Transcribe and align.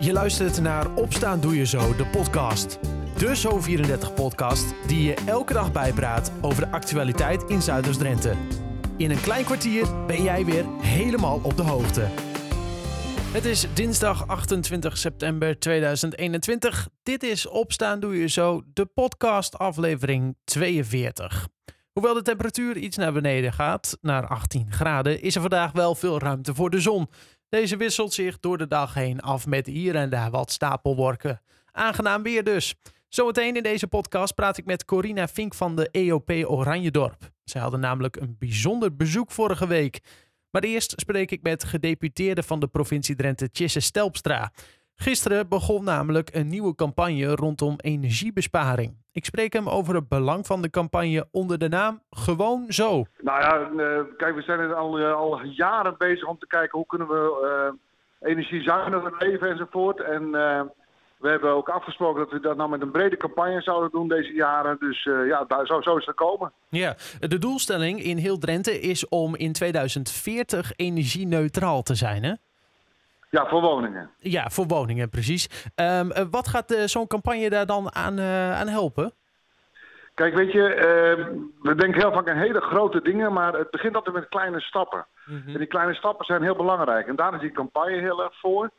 Je 0.00 0.12
luistert 0.12 0.60
naar 0.60 0.94
Opstaan 0.94 1.40
Doe 1.40 1.56
Je 1.56 1.66
Zo, 1.66 1.96
de 1.96 2.06
podcast. 2.06 2.78
De 3.16 3.36
Zo34-podcast 3.36 4.74
die 4.86 5.02
je 5.02 5.14
elke 5.26 5.52
dag 5.52 5.72
bijpraat 5.72 6.32
over 6.40 6.64
de 6.64 6.70
actualiteit 6.70 7.42
in 7.42 7.62
Zuiders-Drenthe. 7.62 8.34
In 8.96 9.10
een 9.10 9.20
klein 9.20 9.44
kwartier 9.44 10.06
ben 10.06 10.22
jij 10.22 10.44
weer 10.44 10.64
helemaal 10.80 11.40
op 11.42 11.56
de 11.56 11.62
hoogte. 11.62 12.00
Het 13.32 13.44
is 13.44 13.66
dinsdag 13.74 14.26
28 14.26 14.98
september 14.98 15.58
2021. 15.58 16.88
Dit 17.02 17.22
is 17.22 17.46
Opstaan 17.46 18.00
Doe 18.00 18.18
Je 18.18 18.26
Zo, 18.28 18.62
de 18.72 18.86
podcast 18.86 19.58
aflevering 19.58 20.36
42. 20.44 21.48
Hoewel 21.92 22.14
de 22.14 22.22
temperatuur 22.22 22.76
iets 22.76 22.96
naar 22.96 23.12
beneden 23.12 23.52
gaat, 23.52 23.98
naar 24.00 24.26
18 24.26 24.72
graden, 24.72 25.22
is 25.22 25.34
er 25.34 25.40
vandaag 25.40 25.72
wel 25.72 25.94
veel 25.94 26.18
ruimte 26.18 26.54
voor 26.54 26.70
de 26.70 26.80
zon. 26.80 27.08
Deze 27.48 27.76
wisselt 27.76 28.12
zich 28.12 28.38
door 28.38 28.58
de 28.58 28.66
dag 28.66 28.94
heen 28.94 29.20
af 29.20 29.46
met 29.46 29.66
hier 29.66 29.94
en 29.94 30.10
daar 30.10 30.30
wat 30.30 30.52
stapelworken. 30.52 31.40
Aangenaam 31.72 32.22
weer 32.22 32.44
dus. 32.44 32.74
Zometeen 33.08 33.56
in 33.56 33.62
deze 33.62 33.86
podcast 33.86 34.34
praat 34.34 34.58
ik 34.58 34.64
met 34.64 34.84
Corina 34.84 35.28
Vink 35.28 35.54
van 35.54 35.76
de 35.76 35.88
EOP 35.90 36.30
Oranjedorp. 36.30 37.30
Zij 37.44 37.60
hadden 37.60 37.80
namelijk 37.80 38.16
een 38.16 38.36
bijzonder 38.38 38.96
bezoek 38.96 39.30
vorige 39.30 39.66
week. 39.66 40.00
Maar 40.50 40.62
eerst 40.62 40.92
spreek 40.96 41.30
ik 41.30 41.42
met 41.42 41.64
gedeputeerde 41.64 42.42
van 42.42 42.60
de 42.60 42.66
provincie 42.66 43.16
Drenthe, 43.16 43.50
Tjesse 43.50 43.80
Stelpstra. 43.80 44.52
Gisteren 45.00 45.48
begon 45.48 45.84
namelijk 45.84 46.34
een 46.34 46.48
nieuwe 46.48 46.74
campagne 46.74 47.34
rondom 47.34 47.74
energiebesparing. 47.80 48.96
Ik 49.12 49.24
spreek 49.24 49.52
hem 49.52 49.68
over 49.68 49.94
het 49.94 50.08
belang 50.08 50.46
van 50.46 50.62
de 50.62 50.70
campagne 50.70 51.28
onder 51.30 51.58
de 51.58 51.68
naam 51.68 52.02
Gewoon 52.10 52.64
Zo. 52.68 53.04
Nou 53.20 53.40
ja, 53.40 53.70
uh, 53.76 54.00
kijk, 54.16 54.34
we 54.34 54.42
zijn 54.42 54.58
er 54.58 54.74
al, 54.74 55.00
uh, 55.00 55.14
al 55.14 55.42
jaren 55.42 55.94
bezig 55.98 56.26
om 56.26 56.38
te 56.38 56.46
kijken 56.46 56.78
hoe 56.78 56.86
kunnen 56.86 57.08
we 57.08 57.72
uh, 58.22 58.30
energiezuiniger 58.30 59.14
leven 59.18 59.48
enzovoort. 59.50 60.00
En 60.00 60.30
we 61.18 61.28
hebben 61.28 61.50
ook 61.50 61.68
afgesproken 61.68 62.20
dat 62.20 62.32
we 62.32 62.40
dat 62.40 62.56
nou 62.56 62.70
met 62.70 62.80
een 62.80 62.90
brede 62.90 63.16
campagne 63.16 63.62
zouden 63.62 63.90
doen 63.90 64.08
deze 64.08 64.32
jaren. 64.32 64.76
Dus 64.80 65.02
ja, 65.04 65.44
daar, 65.44 65.66
zo, 65.66 65.80
zo 65.80 65.96
is 65.96 66.06
het 66.06 66.14
komen. 66.14 66.52
Ja, 66.68 66.94
de 67.18 67.38
doelstelling 67.38 68.02
in 68.02 68.16
heel 68.16 68.38
Drenthe 68.38 68.80
is 68.80 69.08
om 69.08 69.36
in 69.36 69.52
2040 69.52 70.72
energie-neutraal 70.76 71.82
te 71.82 71.94
zijn, 71.94 72.24
hè? 72.24 72.32
Ja, 73.30 73.46
voor 73.46 73.60
woningen. 73.60 74.10
Ja, 74.18 74.48
voor 74.48 74.66
woningen, 74.66 75.08
precies. 75.08 75.72
Um, 75.76 76.30
wat 76.30 76.48
gaat 76.48 76.72
uh, 76.72 76.84
zo'n 76.84 77.06
campagne 77.06 77.50
daar 77.50 77.66
dan 77.66 77.94
aan, 77.94 78.18
uh, 78.18 78.60
aan 78.60 78.68
helpen? 78.68 79.12
Kijk, 80.14 80.34
weet 80.34 80.52
je, 80.52 80.74
uh, 80.74 81.26
we 81.62 81.74
denken 81.74 82.00
heel 82.00 82.12
vaak 82.12 82.28
aan 82.28 82.36
hele 82.36 82.60
grote 82.60 83.02
dingen, 83.02 83.32
maar 83.32 83.52
het 83.52 83.70
begint 83.70 83.94
altijd 83.94 84.14
met 84.14 84.28
kleine 84.28 84.60
stappen. 84.60 85.06
Mm 85.24 85.42
-hmm. 85.44 85.52
En 85.52 85.58
die 85.58 85.66
kleine 85.66 85.94
stappen 85.94 86.26
zijn 86.26 86.42
heel 86.42 86.56
belangrijk. 86.56 87.06
En 87.06 87.16
daar 87.16 87.34
is 87.34 87.40
die 87.40 87.52
campagne 87.52 88.00
heel 88.00 88.22
erg 88.22 88.38
voor. 88.40 88.70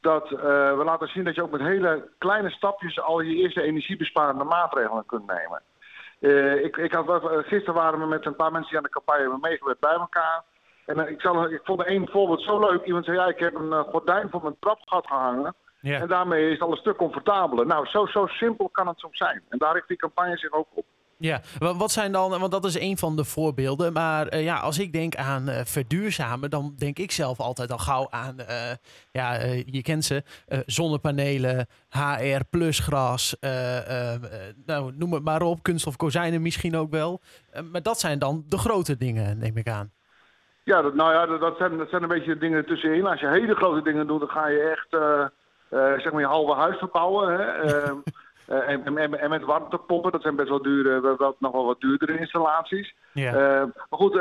Dat 0.00 0.28
we 0.28 0.82
laten 0.84 1.08
zien 1.08 1.24
dat 1.24 1.34
je 1.34 1.42
ook 1.42 1.50
met 1.50 1.60
hele 1.60 2.08
kleine 2.18 2.50
stapjes 2.50 3.00
al 3.00 3.20
je 3.20 3.34
eerste 3.34 3.62
energiebesparende 3.62 4.44
maatregelen 4.44 5.06
kunt 5.06 5.26
nemen. 5.26 5.62
ik, 6.64 6.76
ik 6.76 6.92
had, 6.92 7.22
gisteren 7.22 7.74
waren 7.74 8.00
we 8.00 8.06
met 8.06 8.26
een 8.26 8.36
paar 8.36 8.52
mensen 8.52 8.68
die 8.68 8.78
aan 8.78 8.84
de 8.84 8.90
campagne 8.90 9.20
hebben 9.20 9.40
meegewerkt 9.40 9.80
bij 9.80 9.92
elkaar. 9.92 10.42
En 10.86 10.98
uh, 10.98 11.10
ik, 11.10 11.20
zal, 11.20 11.50
ik 11.50 11.60
vond 11.64 11.84
één 11.84 12.08
voorbeeld 12.08 12.42
zo 12.42 12.60
leuk. 12.60 12.84
Iemand 12.84 13.04
zei, 13.04 13.16
ja, 13.16 13.26
ik 13.26 13.38
heb 13.38 13.54
een 13.54 13.72
uh, 13.72 13.80
gordijn 13.80 14.28
voor 14.30 14.42
mijn 14.42 14.56
trapgat 14.60 15.06
gehangen. 15.06 15.54
En 15.80 16.08
daarmee 16.08 16.46
is 16.46 16.52
het 16.52 16.62
al 16.62 16.70
een 16.70 16.76
stuk 16.76 16.96
comfortabeler. 16.96 17.66
Nou, 17.66 17.86
zo, 17.86 18.06
zo 18.06 18.26
simpel 18.26 18.68
kan 18.68 18.86
het 18.86 18.98
soms 18.98 19.18
zijn. 19.18 19.42
En 19.48 19.58
daar 19.58 19.74
richt 19.74 19.88
die 19.88 19.96
campagne 19.96 20.36
zich 20.36 20.52
ook 20.52 20.66
op. 20.74 20.84
Ja, 21.18 21.40
wat 21.58 21.92
zijn 21.92 22.12
dan, 22.12 22.30
want 22.30 22.50
dat 22.50 22.64
is 22.64 22.78
een 22.78 22.98
van 22.98 23.16
de 23.16 23.24
voorbeelden. 23.24 23.92
Maar 23.92 24.34
uh, 24.34 24.44
ja, 24.44 24.58
als 24.58 24.78
ik 24.78 24.92
denk 24.92 25.16
aan 25.16 25.48
uh, 25.48 25.60
verduurzamen, 25.64 26.50
dan 26.50 26.74
denk 26.78 26.98
ik 26.98 27.12
zelf 27.12 27.40
altijd 27.40 27.72
al 27.72 27.78
gauw 27.78 28.06
aan, 28.10 28.36
uh, 28.40 28.72
ja, 29.12 29.34
je 29.66 29.82
kent 29.82 30.04
ze, 30.04 30.22
zonnepanelen, 30.66 31.66
HR 31.88 32.44
plus 32.50 32.78
gras, 32.78 33.36
nou, 34.66 34.92
noem 34.96 35.12
het 35.12 35.24
maar 35.24 35.42
op, 35.42 35.62
kunststof 35.62 35.96
kozijnen 35.96 36.42
misschien 36.42 36.76
ook 36.76 36.90
wel. 36.90 37.20
maar 37.72 37.82
dat 37.82 38.00
zijn 38.00 38.18
dan 38.18 38.44
de 38.48 38.58
grote 38.58 38.96
dingen, 38.96 39.38
neem 39.38 39.56
ik 39.56 39.68
aan. 39.68 39.95
Ja, 40.66 40.82
dat, 40.82 40.94
nou 40.94 41.12
ja, 41.12 41.26
dat, 41.26 41.40
dat, 41.40 41.56
zijn, 41.56 41.78
dat 41.78 41.88
zijn 41.88 42.02
een 42.02 42.08
beetje 42.08 42.38
dingen 42.38 42.66
tussenin. 42.66 43.06
Als 43.06 43.20
je 43.20 43.28
hele 43.28 43.54
grote 43.54 43.82
dingen 43.82 44.06
doet, 44.06 44.20
dan 44.20 44.28
ga 44.28 44.46
je 44.46 44.60
echt 44.60 44.94
uh, 44.94 45.26
uh, 45.70 46.00
zeg 46.00 46.12
maar 46.12 46.20
je 46.20 46.26
halve 46.26 46.54
huis 46.54 46.78
verbouwen. 46.78 47.30
Hè? 47.30 47.64
uh, 47.64 47.90
en, 48.72 48.96
en, 48.96 49.20
en, 49.20 49.30
met 49.30 49.44
warmtepompen, 49.44 50.12
dat 50.12 50.22
zijn 50.22 50.36
best 50.36 50.48
wel 50.48 50.62
dure, 50.62 51.16
wel, 51.18 51.36
nog 51.38 51.52
wel 51.52 51.66
wat 51.66 51.80
duurdere 51.80 52.18
installaties. 52.18 52.94
Ja. 53.12 53.32
maar 53.74 53.98
goed, 53.98 54.18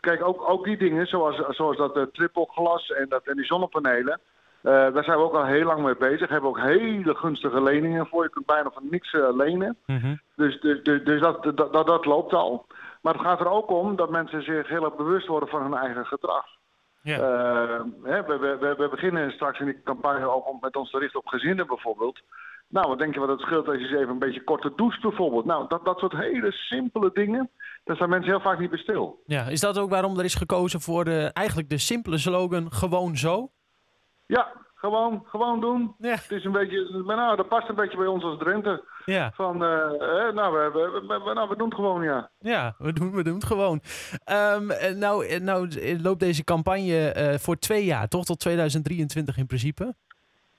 kijk, 0.00 0.24
ook, 0.24 0.48
ook 0.50 0.64
die 0.64 0.76
dingen, 0.76 1.06
zoals, 1.06 1.36
zoals 1.48 1.76
dat 1.76 2.08
triple 2.12 2.46
glas 2.50 2.90
en, 2.90 3.08
dat, 3.08 3.26
en 3.26 3.36
die 3.36 3.44
zonnepanelen. 3.44 4.20
daar 4.62 5.04
zijn 5.04 5.18
we 5.18 5.24
ook 5.24 5.34
al 5.34 5.44
heel 5.44 5.66
lang 5.66 5.82
mee 5.82 5.96
bezig. 5.96 6.26
We 6.26 6.32
hebben 6.32 6.50
ook 6.50 6.60
hele 6.60 7.14
gunstige 7.14 7.62
leningen 7.62 8.06
voor. 8.06 8.22
Je 8.22 8.30
kunt 8.30 8.46
bijna 8.46 8.70
van 8.70 8.86
niks 8.90 9.12
lenen. 9.12 9.76
Mm 9.86 9.98
-hmm. 9.98 10.20
Dus, 10.36 10.60
dus, 10.60 10.82
dus, 10.82 11.04
dus 11.04 11.20
dat, 11.20 11.42
dat, 11.42 11.72
dat, 11.72 11.86
dat 11.86 12.04
loopt 12.04 12.32
al. 12.32 12.66
Maar 13.04 13.12
het 13.12 13.22
gaat 13.22 13.40
er 13.40 13.50
ook 13.50 13.70
om 13.70 13.96
dat 13.96 14.10
mensen 14.10 14.42
zich 14.42 14.68
heel 14.68 14.84
erg 14.84 14.96
bewust 14.96 15.26
worden 15.26 15.48
van 15.48 15.62
hun 15.62 15.74
eigen 15.74 16.06
gedrag. 16.06 16.46
Ja. 17.02 17.18
Uh, 17.18 17.80
hè, 18.02 18.24
we, 18.24 18.38
we, 18.38 18.74
we, 18.78 18.88
beginnen 18.88 19.30
straks 19.30 19.60
in 19.60 19.66
die 19.66 19.82
campagne 19.82 20.28
ook 20.28 20.48
om 20.48 20.58
met 20.60 20.76
ons 20.76 20.90
te 20.90 20.98
richten 20.98 21.20
op 21.20 21.26
gezinnen 21.26 21.66
bijvoorbeeld. 21.66 22.20
Nou, 22.68 22.88
wat 22.88 22.98
denk 22.98 23.14
je 23.14 23.20
wat 23.20 23.28
het 23.28 23.40
scheelt 23.40 23.68
als 23.68 23.76
je 23.76 23.82
eens 23.82 23.92
even 23.92 24.08
een 24.08 24.18
beetje 24.18 24.44
korter 24.44 24.72
doucht 24.76 25.00
bijvoorbeeld? 25.00 25.44
Nou, 25.44 25.68
dat, 25.68 25.84
dat 25.84 25.98
soort 25.98 26.12
hele 26.12 26.52
simpele 26.52 27.10
dingen, 27.12 27.50
daar 27.84 27.96
staan 27.96 28.08
mensen 28.08 28.30
heel 28.30 28.40
vaak 28.40 28.58
niet 28.58 28.70
bij 28.70 28.78
stil. 28.78 29.22
Ja, 29.26 29.42
is 29.42 29.60
dat 29.60 29.78
ook 29.78 29.90
waarom 29.90 30.18
er 30.18 30.24
is 30.24 30.34
gekozen 30.34 30.80
voor 30.80 31.04
de, 31.04 31.30
eigenlijk 31.32 31.68
de 31.70 31.78
simpele 31.78 32.18
slogan 32.18 32.72
gewoon 32.72 33.16
zo? 33.16 33.50
Ja, 34.26 34.52
gewoon, 34.84 35.22
gewoon 35.26 35.60
doen. 35.60 35.94
Ja. 35.98 36.10
Het 36.10 36.30
is 36.30 36.44
een 36.44 36.52
beetje, 36.52 37.02
nou, 37.04 37.36
dat 37.36 37.48
past 37.48 37.68
een 37.68 37.74
beetje 37.74 37.96
bij 37.96 38.06
ons 38.06 38.24
als 38.24 38.38
Drenthe. 38.38 38.84
Ja. 39.04 39.30
Van, 39.34 39.54
uh, 39.54 39.68
nou, 40.32 40.52
we, 40.52 40.70
we, 40.72 41.20
we, 41.24 41.34
nou, 41.34 41.48
we 41.48 41.56
doen 41.56 41.68
het 41.68 41.74
gewoon, 41.74 42.02
ja. 42.02 42.30
Ja, 42.38 42.74
we 42.78 42.92
doen, 42.92 43.12
we 43.12 43.22
doen 43.22 43.34
het 43.34 43.44
gewoon. 43.44 43.80
Um, 44.30 44.98
nou, 44.98 45.38
nou 45.40 45.68
loopt 46.02 46.20
deze 46.20 46.44
campagne 46.44 47.14
uh, 47.16 47.38
voor 47.38 47.56
twee 47.56 47.84
jaar, 47.84 48.08
toch? 48.08 48.24
Tot 48.24 48.40
2023 48.40 49.36
in 49.36 49.46
principe? 49.46 49.94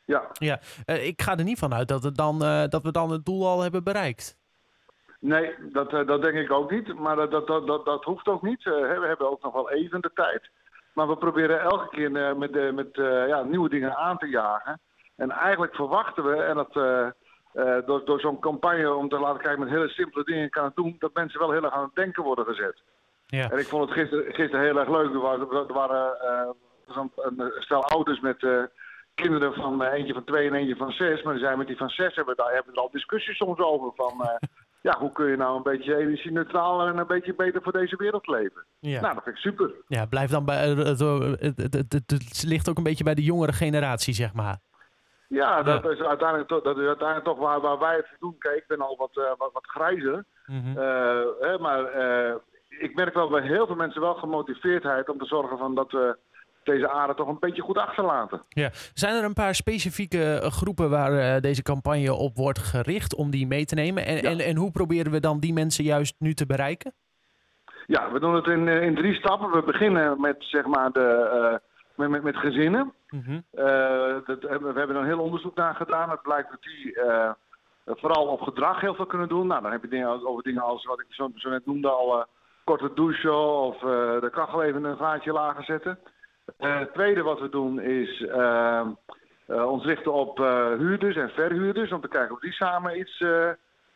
Ja. 0.05 0.23
ja. 0.33 0.59
Uh, 0.85 1.07
ik 1.07 1.21
ga 1.21 1.37
er 1.37 1.43
niet 1.43 1.59
van 1.59 1.73
uit 1.73 1.87
dat, 1.87 2.03
het 2.03 2.15
dan, 2.15 2.39
dat 2.69 2.83
we 2.83 2.91
dan 2.91 3.11
het 3.11 3.25
doel 3.25 3.47
al 3.47 3.61
hebben 3.61 3.83
bereikt. 3.83 4.37
Nee, 5.19 5.53
dat, 5.71 5.89
dat 5.89 6.21
denk 6.21 6.35
ik 6.35 6.51
ook 6.51 6.71
niet. 6.71 6.99
Maar 6.99 7.15
dat, 7.15 7.31
dat, 7.31 7.47
dat, 7.47 7.85
dat 7.85 8.03
hoeft 8.03 8.27
ook 8.27 8.41
niet. 8.41 8.63
we 8.63 9.05
hebben 9.07 9.31
ook 9.31 9.41
nog 9.41 9.53
wel 9.53 9.71
even 9.71 10.01
de 10.01 10.11
tijd. 10.13 10.49
Maar 10.95 11.07
we 11.07 11.17
proberen 11.17 11.61
elke 11.61 11.89
keer 11.89 12.11
uh, 12.11 12.33
met, 12.33 12.73
met 12.73 12.97
uh, 12.97 13.27
ja, 13.27 13.43
nieuwe 13.43 13.69
dingen 13.69 13.95
aan 13.95 14.17
te 14.17 14.27
jagen. 14.27 14.79
En 15.15 15.31
eigenlijk 15.31 15.75
verwachten 15.75 16.23
we, 16.23 16.35
en 16.35 16.55
dat 16.55 16.73
door, 17.85 18.05
door 18.05 18.19
zo'n 18.19 18.39
campagne 18.39 18.93
om 18.93 19.09
te 19.09 19.19
laten 19.19 19.41
kijken 19.41 19.59
met 19.59 19.69
hele 19.69 19.89
simpele 19.89 20.23
dingen 20.23 20.49
kan 20.49 20.63
het 20.63 20.75
doen, 20.75 20.95
dat 20.99 21.13
mensen 21.13 21.39
wel 21.39 21.51
heel 21.51 21.63
erg 21.63 21.73
aan 21.73 21.83
het 21.83 21.95
denken 21.95 22.23
worden 22.23 22.45
gezet. 22.45 22.81
Ja. 23.25 23.49
En 23.49 23.59
ik 23.59 23.67
vond 23.67 23.89
het 23.89 23.99
gisteren, 23.99 24.33
gisteren 24.33 24.65
heel 24.65 24.79
erg 24.79 24.89
leuk. 24.89 25.13
Er 25.13 25.19
waren, 25.19 25.49
er 25.49 25.73
waren 25.73 26.17
een 27.15 27.51
stel 27.59 27.83
ouders 27.83 28.19
met 28.19 28.69
kinderen 29.13 29.53
van 29.53 29.83
eentje 29.83 30.13
van 30.13 30.23
twee 30.23 30.47
en 30.47 30.53
eentje 30.53 30.75
van 30.75 30.91
zes. 30.91 31.21
Maar 31.21 31.33
die 31.33 31.43
zijn 31.43 31.57
met 31.57 31.67
die 31.67 31.77
van 31.77 31.89
zes 31.89 32.15
hebben, 32.15 32.35
daar 32.35 32.53
hebben 32.53 32.73
we 32.73 32.79
al 32.79 32.91
discussies 32.91 33.37
soms 33.37 33.59
over. 33.59 33.91
Van, 33.95 34.13
ja, 34.85 34.97
hoe 34.99 35.11
kun 35.11 35.29
je 35.29 35.37
nou 35.37 35.55
een 35.55 35.63
beetje 35.63 35.97
energie-neutraal 35.97 36.87
en 36.87 36.97
een 36.97 37.07
beetje 37.07 37.35
beter 37.35 37.61
voor 37.61 37.71
deze 37.71 37.95
wereld 37.95 38.27
leven? 38.27 38.65
Ja. 38.79 39.01
Nou, 39.01 39.13
dat 39.13 39.23
vind 39.23 39.35
ik 39.35 39.41
super. 39.41 39.71
Ja, 39.87 40.05
blijf 40.05 40.29
dan 40.29 40.45
bij. 40.45 40.67
Het, 40.67 40.87
het, 41.57 41.73
het, 41.73 41.93
het, 41.93 42.43
ligt 42.47 42.69
ook 42.69 42.77
een 42.77 42.83
beetje 42.83 43.03
bij 43.03 43.15
de 43.15 43.23
jongere 43.23 43.53
generatie, 43.53 44.13
zeg 44.13 44.33
maar. 44.33 44.57
Ja, 45.27 45.63
dat 45.63 45.83
ja. 45.83 45.89
is 45.89 45.99
uiteindelijk, 45.99 46.49
to, 46.49 46.61
dat 46.61 46.77
is 46.77 46.85
uiteindelijk 46.85 47.27
toch 47.27 47.37
waar, 47.37 47.61
waar 47.61 47.79
wij 47.79 47.95
het 47.95 48.15
doen. 48.19 48.35
Kijk, 48.37 48.55
ik 48.57 48.67
ben 48.67 48.81
al 48.81 48.95
wat, 48.97 49.15
uh, 49.15 49.23
wat, 49.37 49.49
wat 49.53 49.67
grijzer. 49.67 50.25
Mm 50.45 50.61
-hmm. 50.61 50.77
uh, 50.77 51.25
hè, 51.39 51.57
maar 51.59 51.95
uh, 51.97 52.35
ik 52.67 52.95
merk 52.95 53.13
wel 53.13 53.29
bij 53.29 53.41
heel 53.41 53.65
veel 53.65 53.75
mensen 53.75 54.01
wel 54.01 54.15
gemotiveerdheid 54.15 55.09
om 55.09 55.17
te 55.17 55.25
zorgen 55.25 55.57
van 55.57 55.75
dat 55.75 55.91
we 55.91 56.17
deze 56.65 56.89
aarde 56.89 57.13
toch 57.13 57.27
een 57.27 57.39
beetje 57.39 57.61
goed 57.61 57.77
achterlaten. 57.77 58.41
Ja. 58.49 58.69
Zijn 58.93 59.15
er 59.15 59.23
een 59.23 59.33
paar 59.33 59.55
specifieke 59.55 60.39
groepen 60.43 60.89
waar 60.89 61.11
uh, 61.11 61.41
deze 61.41 61.63
campagne 61.63 62.13
op 62.13 62.35
wordt 62.35 62.59
gericht 62.59 63.15
om 63.15 63.31
die 63.31 63.47
mee 63.47 63.65
te 63.65 63.75
nemen? 63.75 64.05
En, 64.05 64.15
ja. 64.15 64.21
en, 64.21 64.39
en 64.39 64.55
hoe 64.55 64.71
proberen 64.71 65.11
we 65.11 65.19
dan 65.19 65.39
die 65.39 65.53
mensen 65.53 65.83
juist 65.83 66.15
nu 66.19 66.33
te 66.33 66.45
bereiken? 66.45 66.93
Ja, 67.85 68.11
we 68.11 68.19
doen 68.19 68.35
het 68.35 68.47
in, 68.47 68.67
in 68.67 68.95
drie 68.95 69.13
stappen. 69.13 69.51
We 69.51 69.61
beginnen 69.63 70.21
met 70.21 70.35
zeg 70.39 70.65
maar 70.65 70.91
de, 70.91 71.29
uh, 71.33 71.57
met, 71.95 72.09
met, 72.09 72.23
met, 72.23 72.37
gezinnen. 72.37 72.93
Mm 73.09 73.23
-hmm. 73.25 73.43
uh, 73.53 73.65
dat, 74.25 74.41
we 74.41 74.73
hebben 74.75 74.95
een 74.95 75.05
heel 75.05 75.19
onderzoek 75.19 75.55
naar 75.55 75.75
gedaan. 75.75 76.09
Het 76.09 76.21
blijkt 76.21 76.49
dat 76.49 76.61
die 76.61 76.97
vooral 77.85 78.27
op 78.27 78.41
gedrag 78.41 78.81
heel 78.81 78.95
veel 78.95 79.05
kunnen 79.05 79.27
doen. 79.27 79.47
Nou, 79.47 79.61
dan 79.61 79.71
heb 79.71 79.81
je 79.81 79.87
dingen 79.87 80.27
over 80.27 80.43
dingen 80.43 80.61
als 80.61 80.85
wat 80.85 80.99
ik 80.99 81.05
zo, 81.09 81.31
zo 81.35 81.49
net 81.49 81.65
noemde 81.65 81.89
al, 81.89 82.25
korte 82.63 82.91
douchen 82.95 83.61
of 83.61 83.79
de 84.19 84.29
kachel 84.31 84.63
even 84.63 84.83
een 84.83 84.97
gaatje 84.97 85.31
lager 85.31 85.63
zetten. 85.63 85.99
Het 86.57 86.93
tweede 86.93 87.21
wat 87.21 87.39
we 87.39 87.49
doen 87.49 87.81
is 87.81 88.19
uh, 88.19 88.87
uh, 89.47 89.71
ons 89.71 89.85
richten 89.85 90.13
op 90.13 90.37
huurders 90.77 91.15
en 91.15 91.29
verhuurders. 91.29 91.91
Om 91.91 92.01
te 92.01 92.07
kijken 92.07 92.35
of 92.35 92.39
die 92.39 92.51
samen 92.51 92.99
iets, 92.99 93.23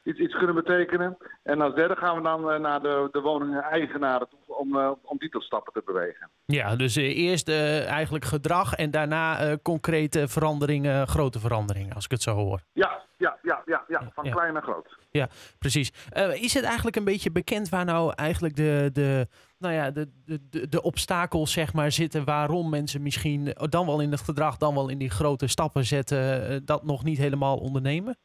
iets, 0.03 0.19
iets 0.19 0.37
kunnen 0.37 0.55
betekenen. 0.55 1.17
En 1.43 1.61
als 1.61 1.75
derde 1.75 1.95
gaan 1.95 2.15
we 2.15 2.21
dan 2.21 2.61
naar 2.61 2.81
de, 2.81 3.07
de 3.11 3.21
woningen-eigenaren 3.21 4.27
toe. 4.29 4.55
om, 4.55 4.77
om 5.03 5.17
die 5.17 5.29
tot 5.29 5.43
stappen 5.43 5.73
te 5.73 5.81
bewegen. 5.85 6.29
Ja, 6.45 6.75
dus 6.75 6.95
eerst 6.95 7.49
eigenlijk 7.49 8.25
gedrag 8.25 8.73
en 8.73 8.91
daarna 8.91 9.57
concrete 9.61 10.27
veranderingen, 10.27 11.07
grote 11.07 11.39
veranderingen, 11.39 11.95
als 11.95 12.05
ik 12.05 12.11
het 12.11 12.21
zo 12.21 12.35
hoor. 12.35 12.59
Ja, 12.73 13.03
ja, 13.17 13.37
ja, 13.41 13.61
ja, 13.65 13.83
ja 13.87 14.11
van 14.13 14.29
klein 14.29 14.53
naar 14.53 14.61
groot. 14.61 14.97
Ja, 15.11 15.27
precies. 15.59 15.91
is 16.33 16.53
het 16.53 16.63
eigenlijk 16.63 16.95
een 16.95 17.03
beetje 17.03 17.31
bekend 17.31 17.69
waar 17.69 17.85
nou 17.85 18.13
eigenlijk 18.15 18.55
de, 18.55 18.89
de, 18.93 19.27
nou 19.59 19.73
ja, 19.73 19.91
de, 19.91 20.09
de, 20.25 20.69
de, 20.69 20.81
obstakels 20.81 21.51
zeg 21.51 21.73
maar, 21.73 21.91
zitten 21.91 22.25
waarom 22.25 22.69
mensen 22.69 23.01
misschien 23.01 23.53
dan 23.69 23.85
wel 23.85 24.01
in 24.01 24.11
het 24.11 24.21
gedrag, 24.21 24.57
dan 24.57 24.73
wel 24.73 24.89
in 24.89 24.97
die 24.97 25.09
grote 25.09 25.47
stappen 25.47 25.85
zetten, 25.85 26.65
dat 26.65 26.83
nog 26.83 27.03
niet 27.03 27.17
helemaal 27.17 27.57
ondernemen? 27.57 28.17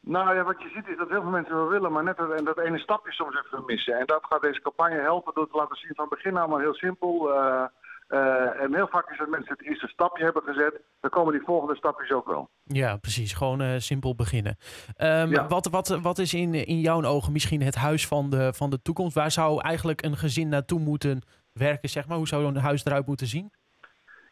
Nou 0.00 0.34
ja, 0.34 0.44
wat 0.44 0.62
je 0.62 0.70
ziet 0.74 0.88
is 0.88 0.96
dat 0.96 1.08
heel 1.08 1.22
veel 1.22 1.30
mensen 1.30 1.54
wel 1.54 1.68
willen, 1.68 1.92
maar 1.92 2.04
net 2.04 2.16
dat, 2.16 2.30
en 2.30 2.44
dat 2.44 2.58
ene 2.58 2.78
stapje 2.78 3.12
soms 3.12 3.36
even 3.36 3.62
missen. 3.66 3.98
En 3.98 4.06
dat 4.06 4.24
gaat 4.24 4.42
deze 4.42 4.60
campagne 4.60 5.00
helpen 5.00 5.34
door 5.34 5.48
te 5.50 5.56
laten 5.56 5.76
zien 5.76 5.94
van 5.94 6.08
begin 6.08 6.36
allemaal 6.36 6.58
heel 6.58 6.74
simpel. 6.74 7.34
Uh, 7.34 7.64
uh, 8.08 8.60
en 8.62 8.74
heel 8.74 8.88
vaak 8.88 9.10
is 9.10 9.18
dat 9.18 9.28
mensen 9.28 9.52
het 9.52 9.66
eerste 9.66 9.88
stapje 9.88 10.24
hebben 10.24 10.42
gezet, 10.42 10.80
dan 11.00 11.10
komen 11.10 11.32
die 11.32 11.42
volgende 11.44 11.76
stapjes 11.76 12.10
ook 12.10 12.26
wel. 12.26 12.50
Ja, 12.64 12.96
precies. 12.96 13.32
Gewoon 13.32 13.62
uh, 13.62 13.74
simpel 13.76 14.14
beginnen. 14.14 14.56
Um, 14.98 15.30
ja. 15.30 15.46
wat, 15.46 15.66
wat, 15.66 15.88
wat 15.88 16.18
is 16.18 16.34
in, 16.34 16.54
in 16.54 16.80
jouw 16.80 17.04
ogen 17.04 17.32
misschien 17.32 17.62
het 17.62 17.74
huis 17.74 18.06
van 18.06 18.30
de, 18.30 18.52
van 18.52 18.70
de 18.70 18.82
toekomst? 18.82 19.14
Waar 19.14 19.30
zou 19.30 19.62
eigenlijk 19.62 20.04
een 20.04 20.16
gezin 20.16 20.48
naartoe 20.48 20.80
moeten 20.80 21.22
werken, 21.52 21.88
zeg 21.88 22.08
maar? 22.08 22.16
Hoe 22.16 22.28
zou 22.28 22.44
een 22.44 22.56
huis 22.56 22.84
eruit 22.84 23.06
moeten 23.06 23.26
zien? 23.26 23.52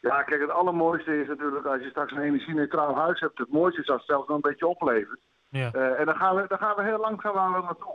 Ja, 0.00 0.22
kijk, 0.22 0.40
het 0.40 0.50
allermooiste 0.50 1.20
is 1.20 1.28
natuurlijk 1.28 1.66
als 1.66 1.82
je 1.82 1.88
straks 1.88 2.12
een 2.12 2.22
energie-neutraal 2.22 2.94
huis 2.94 3.20
hebt. 3.20 3.38
Het 3.38 3.52
mooiste 3.52 3.80
is 3.80 3.88
als 3.88 3.98
het 3.98 4.06
zelfs 4.06 4.28
nog 4.28 4.36
een 4.36 4.50
beetje 4.50 4.66
oplevert. 4.66 5.20
Ja. 5.48 5.70
Uh, 5.74 6.00
en 6.00 6.06
dan 6.06 6.14
gaan, 6.14 6.36
we, 6.36 6.44
dan 6.48 6.58
gaan 6.58 6.76
we 6.76 6.82
heel 6.82 7.00
langzaam 7.00 7.36
aan 7.36 7.50
naartoe. 7.50 7.94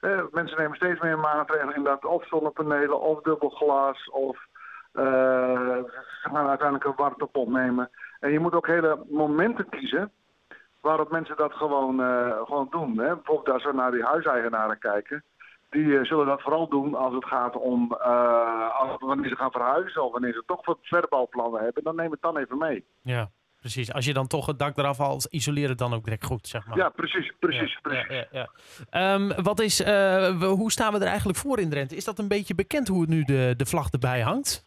Uh, 0.00 0.22
mensen 0.30 0.58
nemen 0.58 0.76
steeds 0.76 1.00
meer 1.00 1.18
maatregelen, 1.18 1.74
inderdaad, 1.74 2.04
of 2.04 2.26
zonnepanelen, 2.26 3.00
of 3.00 3.22
dubbel 3.22 3.48
glas, 3.48 4.10
of 4.10 4.46
ze 4.92 6.28
gaan 6.32 6.48
uiteindelijk 6.48 6.84
een 6.84 6.96
warmtepomp 6.96 7.48
nemen. 7.48 7.90
En 8.20 8.32
je 8.32 8.38
moet 8.38 8.54
ook 8.54 8.66
hele 8.66 9.04
momenten 9.08 9.68
kiezen 9.68 10.12
waarop 10.80 11.10
mensen 11.10 11.36
dat 11.36 11.52
gewoon, 11.52 11.98
gewoon 12.46 12.66
doen. 12.70 12.98
Hè? 12.98 13.14
Bijvoorbeeld 13.14 13.48
als 13.50 13.64
we 13.64 13.72
naar 13.72 13.90
die 13.90 14.04
huiseigenaren 14.04 14.78
kijken. 14.78 15.24
Die 15.70 16.04
zullen 16.04 16.26
dat 16.26 16.42
vooral 16.42 16.68
doen 16.68 16.94
als 16.94 17.14
het 17.14 17.24
gaat 17.24 17.56
om 17.56 17.92
als, 17.92 18.96
wanneer 18.98 19.28
ze 19.28 19.36
gaan 19.36 19.50
verhuizen 19.50 20.04
of 20.04 20.12
wanneer 20.12 20.32
ze 20.32 20.42
toch 20.46 20.66
wat 20.66 20.78
verbouwplannen 20.82 21.62
hebben. 21.62 21.82
Dan 21.82 21.96
neem 21.96 22.10
het 22.10 22.22
dan 22.22 22.36
even 22.36 22.58
mee. 22.58 22.84
Ja. 23.02 23.28
Precies, 23.60 23.92
als 23.92 24.04
je 24.04 24.12
dan 24.12 24.26
toch 24.26 24.46
het 24.46 24.58
dak 24.58 24.78
eraf 24.78 24.98
haalt, 24.98 25.26
isoleer 25.30 25.68
het 25.68 25.78
dan 25.78 25.94
ook 25.94 26.04
direct 26.04 26.24
goed, 26.24 26.46
zeg 26.46 26.66
maar. 26.66 26.76
Ja, 26.76 26.88
precies, 26.88 27.32
precies, 27.38 27.78
precies. 27.82 28.26
Ja, 28.30 28.48
ja, 28.90 29.14
um, 29.14 29.32
wat 29.42 29.60
is, 29.60 29.80
uh, 29.80 30.42
hoe 30.42 30.70
staan 30.70 30.92
we 30.92 30.98
er 30.98 31.06
eigenlijk 31.06 31.38
voor 31.38 31.58
in 31.58 31.70
Drenthe? 31.70 31.96
Is 31.96 32.04
dat 32.04 32.18
een 32.18 32.28
beetje 32.28 32.54
bekend 32.54 32.88
hoe 32.88 33.06
nu 33.06 33.22
de, 33.22 33.54
de 33.56 33.66
vlag 33.66 33.90
erbij 33.90 34.20
hangt? 34.20 34.62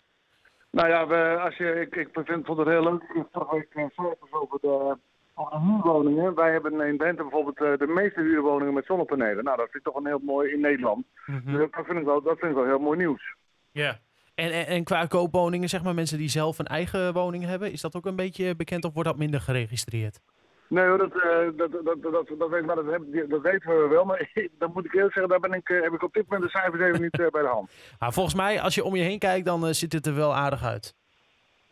Nou 0.72 0.88
ja, 0.90 1.08
we, 1.08 1.40
als 1.44 1.58
je, 1.58 1.82
ik, 1.82 1.96
ik 1.96 2.10
vind, 2.26 2.46
vond 2.46 2.58
het 2.58 2.68
heel 2.68 2.84
leuk. 2.84 3.02
Ik 3.02 3.26
vorige 3.32 3.56
week 3.56 3.68
cijfers 3.74 4.32
over 4.32 4.58
de, 4.62 4.98
over 5.36 5.52
de 5.52 5.66
huurwoningen. 5.66 6.36
Wij 6.36 6.52
hebben 6.52 6.82
in 6.82 6.98
Drenthe 6.98 7.22
bijvoorbeeld 7.22 7.60
uh, 7.60 7.78
de 7.78 7.88
meeste 7.88 8.22
huurwoningen 8.22 8.74
met 8.74 8.86
zonnepanelen. 8.86 9.44
Nou, 9.44 9.58
dat 9.58 9.70
vind 9.72 9.86
ik 9.86 9.92
toch 9.92 10.02
een 10.02 10.08
heel 10.08 10.22
mooi 10.24 10.52
in 10.52 10.60
Nederland. 10.60 11.06
Mm 11.26 11.42
-hmm. 11.44 11.58
Dus 11.58 11.72
dat 11.72 11.86
vind, 11.86 12.00
ik 12.00 12.06
wel, 12.06 12.22
dat 12.22 12.38
vind 12.40 12.52
ik 12.52 12.58
wel 12.58 12.66
heel 12.66 12.80
mooi 12.80 12.98
nieuws. 12.98 13.36
Ja. 13.72 14.00
En, 14.36 14.52
en, 14.52 14.66
en, 14.66 14.84
qua 14.84 15.06
koopwoningen, 15.06 15.70
zeg 15.70 15.84
maar, 15.84 15.94
mensen 15.94 16.18
die 16.18 16.30
zelf 16.30 16.60
een 16.60 16.68
eigen 16.68 17.14
woning 17.14 17.46
hebben, 17.46 17.72
is 17.72 17.82
dat 17.82 17.96
ook 17.96 18.06
een 18.06 18.16
beetje 18.16 18.56
bekend 18.56 18.86
of 18.86 18.94
wordt 18.94 19.10
dat 19.10 19.18
minder 19.18 19.42
geregistreerd? 19.42 20.20
Nee 20.68 20.88
hoor, 20.88 20.98
dat, 20.98 21.16
uh, 21.16 21.58
dat, 21.58 21.72
dat, 21.72 21.84
dat, 21.86 22.02
dat, 22.02 22.40
dat, 22.40 22.50
weet, 22.50 22.66
maar 22.66 22.76
dat, 22.76 22.86
dat 23.30 23.42
weten 23.42 23.82
we 23.82 23.88
wel. 23.90 24.06
Maar 24.06 24.32
dan 24.60 24.72
moet 24.74 24.86
ik 24.86 24.94
eerlijk 24.94 25.14
zeggen, 25.14 25.32
daar 25.32 25.50
ben 25.50 25.54
ik, 25.54 25.70
uh, 25.70 25.82
heb 25.82 25.94
ik 25.94 26.04
op 26.04 26.14
dit 26.14 26.30
moment 26.30 26.52
de 26.52 26.58
cijfers 26.60 26.82
even 26.82 27.02
niet 27.02 27.20
uh, 27.20 27.28
bij 27.28 27.42
de 27.42 27.48
hand. 27.48 27.72
Maar 28.00 28.14
volgens 28.14 28.36
mij, 28.36 28.62
als 28.62 28.76
je 28.76 28.84
om 28.84 28.96
je 28.96 29.04
heen 29.04 29.20
kijkt, 29.20 29.46
dan 29.46 29.74
ziet 29.74 29.94
het 29.94 30.06
er 30.06 30.16
wel 30.16 30.36
aardig 30.36 30.64
uit. 30.64 30.96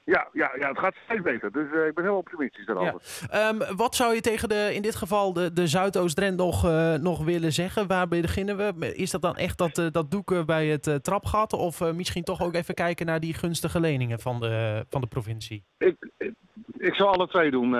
Ja, 0.10 0.28
ja, 0.34 0.52
ja, 0.60 0.68
het 0.68 0.80
gaat 0.80 0.96
steeds 1.04 1.22
beter. 1.22 1.52
Dus 1.52 1.68
uh, 1.74 1.86
ik 1.86 1.94
ben 1.94 2.04
heel 2.04 2.18
optimistisch 2.18 2.66
daarover. 2.66 3.02
Ja. 3.32 3.50
Um, 3.50 3.78
wat 3.78 3.96
zou 3.96 4.16
je 4.16 4.22
tegen 4.22 4.50
de, 4.50 4.72
in 4.74 4.82
dit 4.82 4.96
geval 4.96 5.34
de, 5.34 5.54
de 5.54 5.68
Zuidoost-Drent 5.68 6.38
nog, 6.38 6.66
uh, 6.66 6.94
nog 6.94 7.24
willen 7.24 7.54
zeggen? 7.54 7.88
Waar 7.88 8.08
beginnen 8.08 8.58
we? 8.58 8.96
Is 8.96 9.12
dat 9.12 9.22
dan 9.22 9.36
echt 9.36 9.58
dat, 9.58 9.78
uh, 9.78 9.86
dat 9.92 10.12
doeken 10.12 10.46
bij 10.46 10.68
het 10.68 11.04
trapgat? 11.04 11.54
Of 11.54 11.94
misschien 11.94 12.24
toch 12.24 12.42
ook 12.42 12.54
even 12.54 12.74
kijken 12.74 13.06
naar 13.06 13.20
die 13.20 13.34
gunstige 13.34 13.80
leningen 13.80 14.20
van 14.20 14.40
de, 14.40 14.86
van 14.90 15.02
de 15.02 15.08
provincie? 15.08 15.64
Ik, 15.78 15.96
ik, 16.18 16.34
ik 16.78 16.94
zou 16.94 17.10
alle 17.10 17.28
twee 17.28 17.52
doen. 17.52 17.72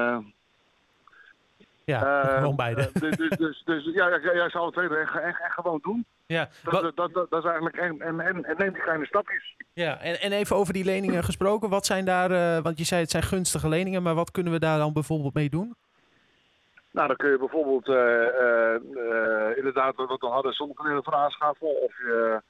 Ja, 1.89 2.24
gewoon 2.38 2.56
beide. 2.56 2.89
dus, 2.94 3.18
dus, 3.18 3.30
dus, 3.30 3.62
dus, 3.65 3.86
ja, 3.94 4.07
ja, 4.07 4.33
ja, 4.33 4.50
zou 4.50 4.63
alle 4.63 4.71
twee 4.71 4.88
doen. 4.88 4.97
En, 4.97 5.07
en, 5.07 5.24
en 5.24 5.51
gewoon 5.51 5.80
doen. 5.81 6.06
Ja, 6.25 6.50
dat, 6.63 6.95
dat, 6.95 7.13
dat, 7.13 7.30
dat, 7.30 7.44
is 7.44 7.50
eigenlijk. 7.50 7.77
En, 7.77 8.01
en, 8.01 8.19
en, 8.19 8.45
en 8.45 8.56
neem 8.57 8.74
die 8.74 8.81
kleine 8.81 9.06
stapjes. 9.06 9.56
Ja, 9.74 10.00
en, 10.00 10.21
en 10.21 10.31
even 10.31 10.56
over 10.56 10.74
die 10.74 10.83
leningen 10.83 11.24
gesproken. 11.24 11.69
Wat 11.69 11.86
zijn 11.86 12.06
daar, 12.06 12.31
uh, 12.31 12.63
want 12.63 12.77
je 12.77 12.83
zei 12.83 13.01
het 13.01 13.09
zijn 13.09 13.24
gunstige 13.24 13.69
leningen, 13.69 14.03
maar 14.03 14.15
wat 14.15 14.31
kunnen 14.31 14.53
we 14.53 14.59
daar 14.59 14.77
dan 14.77 14.94
bijvoorbeeld 14.94 15.33
mee 15.33 15.50
doen? 15.50 15.75
Nou, 16.91 17.07
dan 17.07 17.15
kun 17.15 17.30
je 17.30 17.38
bijvoorbeeld 17.38 17.88
uh, 17.88 17.95
uh, 17.95 19.57
inderdaad, 19.57 19.95
wat 19.95 20.19
we 20.19 20.27
hadden, 20.27 20.53
zonnepanelen 20.53 21.03
van 21.03 21.13
aanschaffen. 21.13 21.81
Of 21.81 21.97
je 21.97 22.41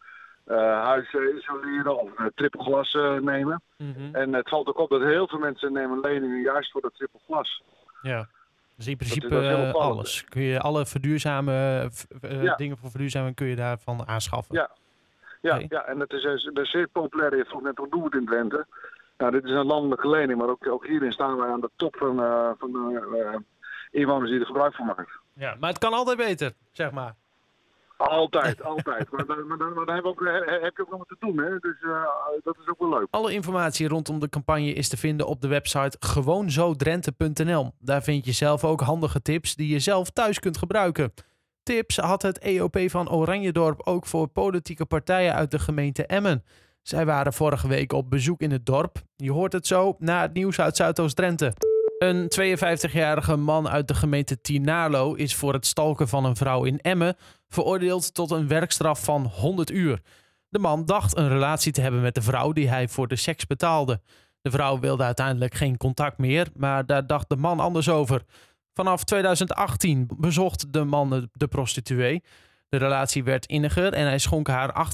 huis 0.84 1.14
isoleren 1.38 2.00
of 2.00 2.12
triple 2.36 2.64
glas 2.64 2.94
nemen. 3.22 3.62
Mm 3.78 3.94
-hmm. 3.94 4.16
En 4.16 4.34
het 4.34 4.50
valt 4.50 4.68
ook 4.68 4.78
op 4.78 4.90
dat 4.90 5.02
heel 5.02 5.28
veel 5.28 5.40
mensen 5.40 5.74
nemen 5.74 6.00
leningen 6.00 6.42
juist 6.42 6.72
voor 6.72 6.82
dat 6.82 6.96
triple 6.96 7.20
glas. 7.26 7.64
Ja. 8.02 8.28
Dus 8.80 8.88
in 8.88 8.98
principe 8.98 9.42
uh, 9.42 9.74
alles. 9.74 10.26
Kun 10.30 10.42
je 10.42 10.60
alle 10.60 10.86
verduurzame 10.86 11.90
uh, 12.22 12.56
dingen 12.56 12.78
voor 12.78 12.90
verduurzaming 12.90 13.36
kun 13.36 13.48
je 13.48 13.56
daarvan 13.56 14.08
aanschaffen. 14.08 14.56
Ja, 14.56 14.70
ja, 15.42 15.54
okay. 15.56 15.66
ja. 15.70 15.86
en 15.86 16.00
het 16.00 16.12
is, 16.14 16.24
eh, 16.24 16.64
zeer 16.64 16.88
populair. 16.88 17.38
Je 17.38 17.46
vroeg 17.46 17.62
net 17.62 17.78
hoe 17.78 17.90
doen 17.90 18.00
we 18.00 18.06
het 18.06 18.14
in 18.14 18.26
Drenthe. 18.26 18.66
Nou, 19.18 19.32
dit 19.32 19.44
is 19.44 19.52
een 19.52 19.66
landelijke 19.66 20.10
lening, 20.10 20.40
maar 20.40 20.50
ook, 20.50 20.68
ook 20.68 20.86
hierin 20.86 21.12
staan 21.12 21.38
wij 21.38 21.50
aan 21.50 21.62
de 21.62 21.70
top 21.76 21.96
van, 21.96 22.20
uh, 22.20 22.50
van 22.58 22.72
de 22.72 23.42
inwoners 23.92 24.30
die 24.30 24.40
er 24.40 24.46
gebruik 24.46 24.76
van 24.76 24.86
maken. 24.86 25.08
Ja, 25.34 25.56
maar 25.60 25.70
het 25.70 25.80
kan 25.80 25.94
altijd 25.94 26.18
beter, 26.18 26.54
zeg 26.72 26.92
maar. 26.92 27.16
Altijd, 28.00 28.64
altijd. 28.64 29.12
maar, 29.12 29.26
maar, 29.26 29.58
maar, 29.58 29.86
maar 29.86 29.96
heb, 29.96 30.06
ook, 30.06 30.20
heb 30.62 30.76
je 30.76 30.82
ook 30.82 30.90
nog 30.90 30.98
wat 30.98 31.08
te 31.08 31.16
doen, 31.20 31.38
hè? 31.38 31.60
dus 31.60 31.82
uh, 31.82 32.04
dat 32.44 32.58
is 32.62 32.68
ook 32.68 32.80
wel 32.80 32.90
leuk. 32.90 33.08
Alle 33.10 33.34
informatie 33.34 33.88
rondom 33.88 34.20
de 34.20 34.30
campagne 34.30 34.74
is 34.74 34.90
te 34.90 34.98
vinden 34.98 35.28
op 35.28 35.42
de 35.42 35.48
website 35.48 35.98
gewoonzodrenthe.nl. 36.00 37.72
Daar 37.80 38.04
vind 38.04 38.26
je 38.26 38.32
zelf 38.32 38.64
ook 38.64 38.82
handige 38.82 39.22
tips 39.22 39.56
die 39.56 39.68
je 39.68 39.80
zelf 39.80 40.10
thuis 40.10 40.40
kunt 40.40 40.58
gebruiken. 40.58 41.14
Tips 41.64 41.98
had 41.98 42.22
het 42.22 42.40
EOP 42.40 42.78
van 42.86 43.12
Oranjedorp 43.12 43.82
ook 43.88 44.06
voor 44.06 44.28
politieke 44.28 44.86
partijen 44.86 45.34
uit 45.34 45.52
de 45.52 45.60
gemeente 45.60 46.06
Emmen. 46.06 46.44
Zij 46.82 47.06
waren 47.06 47.34
vorige 47.34 47.68
week 47.68 47.94
op 47.94 48.10
bezoek 48.10 48.42
in 48.42 48.52
het 48.52 48.66
dorp. 48.66 48.98
Je 49.16 49.32
hoort 49.32 49.54
het 49.54 49.68
zo 49.68 49.96
na 49.98 50.22
het 50.22 50.34
nieuws 50.34 50.60
uit 50.60 50.76
Zuidoost-Drenthe. 50.76 51.54
Een 51.98 52.32
52-jarige 52.40 53.36
man 53.36 53.70
uit 53.70 53.88
de 53.88 53.94
gemeente 53.94 54.42
Tinarlo 54.42 55.14
is 55.14 55.36
voor 55.36 55.54
het 55.54 55.66
stalken 55.66 56.08
van 56.08 56.26
een 56.26 56.36
vrouw 56.36 56.64
in 56.64 56.80
Emmen 56.80 57.16
veroordeeld 57.50 58.14
tot 58.14 58.32
een 58.32 58.48
werkstraf 58.48 59.04
van 59.04 59.26
100 59.26 59.72
uur. 59.72 60.02
De 60.50 60.60
man 60.60 60.86
dacht 60.86 61.18
een 61.18 61.30
relatie 61.30 61.72
te 61.72 61.82
hebben 61.82 62.02
met 62.02 62.16
de 62.16 62.22
vrouw 62.22 62.52
die 62.52 62.70
hij 62.70 62.88
voor 62.88 63.08
de 63.08 63.16
seks 63.16 63.46
betaalde. 63.46 64.02
De 64.42 64.52
vrouw 64.52 64.80
wilde 64.80 65.04
uiteindelijk 65.04 65.54
geen 65.54 65.78
contact 65.78 66.18
meer, 66.18 66.48
maar 66.56 66.86
daar 66.86 67.08
dacht 67.08 67.30
de 67.30 67.36
man 67.36 67.60
anders 67.60 67.90
over. 67.90 68.24
Vanaf 68.74 69.04
2018 69.04 70.10
bezocht 70.18 70.74
de 70.74 70.84
man 70.84 71.30
de 71.34 71.48
prostituee. 71.48 72.24
De 72.70 72.78
relatie 72.78 73.24
werd 73.24 73.46
inniger 73.46 73.94
en 73.94 74.06
hij 74.06 74.20
schonk 74.20 74.48
haar 74.48 74.92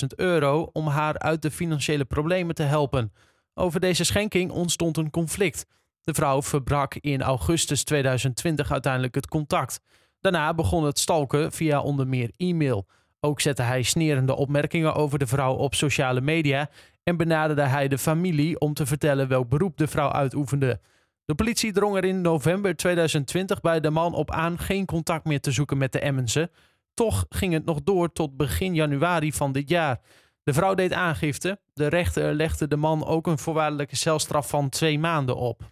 28.000 0.00 0.06
euro 0.16 0.70
om 0.72 0.86
haar 0.86 1.18
uit 1.18 1.42
de 1.42 1.50
financiële 1.50 2.04
problemen 2.04 2.54
te 2.54 2.62
helpen. 2.62 3.12
Over 3.54 3.80
deze 3.80 4.04
schenking 4.04 4.50
ontstond 4.50 4.96
een 4.96 5.10
conflict. 5.10 5.66
De 6.02 6.14
vrouw 6.14 6.42
verbrak 6.42 6.94
in 6.94 7.22
augustus 7.22 7.84
2020 7.84 8.72
uiteindelijk 8.72 9.14
het 9.14 9.28
contact. 9.28 9.80
Daarna 10.20 10.54
begon 10.54 10.84
het 10.84 10.98
stalken 10.98 11.52
via 11.52 11.80
onder 11.80 12.06
meer 12.06 12.30
e-mail. 12.36 12.86
Ook 13.20 13.40
zette 13.40 13.62
hij 13.62 13.82
snerende 13.82 14.36
opmerkingen 14.36 14.94
over 14.94 15.18
de 15.18 15.26
vrouw 15.26 15.54
op 15.54 15.74
sociale 15.74 16.20
media 16.20 16.70
en 17.02 17.16
benaderde 17.16 17.62
hij 17.62 17.88
de 17.88 17.98
familie 17.98 18.60
om 18.60 18.74
te 18.74 18.86
vertellen 18.86 19.28
welk 19.28 19.48
beroep 19.48 19.76
de 19.76 19.86
vrouw 19.86 20.10
uitoefende. 20.10 20.80
De 21.24 21.34
politie 21.34 21.72
drong 21.72 21.96
er 21.96 22.04
in 22.04 22.20
november 22.20 22.76
2020 22.76 23.60
bij 23.60 23.80
de 23.80 23.90
man 23.90 24.14
op 24.14 24.30
aan 24.30 24.58
geen 24.58 24.86
contact 24.86 25.24
meer 25.24 25.40
te 25.40 25.50
zoeken 25.50 25.78
met 25.78 25.92
de 25.92 26.00
Emmense. 26.00 26.50
Toch 26.94 27.26
ging 27.28 27.52
het 27.52 27.64
nog 27.64 27.82
door 27.82 28.12
tot 28.12 28.36
begin 28.36 28.74
januari 28.74 29.32
van 29.32 29.52
dit 29.52 29.68
jaar. 29.68 30.00
De 30.42 30.52
vrouw 30.52 30.74
deed 30.74 30.92
aangifte. 30.92 31.58
De 31.74 31.86
rechter 31.86 32.34
legde 32.34 32.68
de 32.68 32.76
man 32.76 33.06
ook 33.06 33.26
een 33.26 33.38
voorwaardelijke 33.38 33.96
celstraf 33.96 34.48
van 34.48 34.68
twee 34.68 34.98
maanden 34.98 35.36
op. 35.36 35.62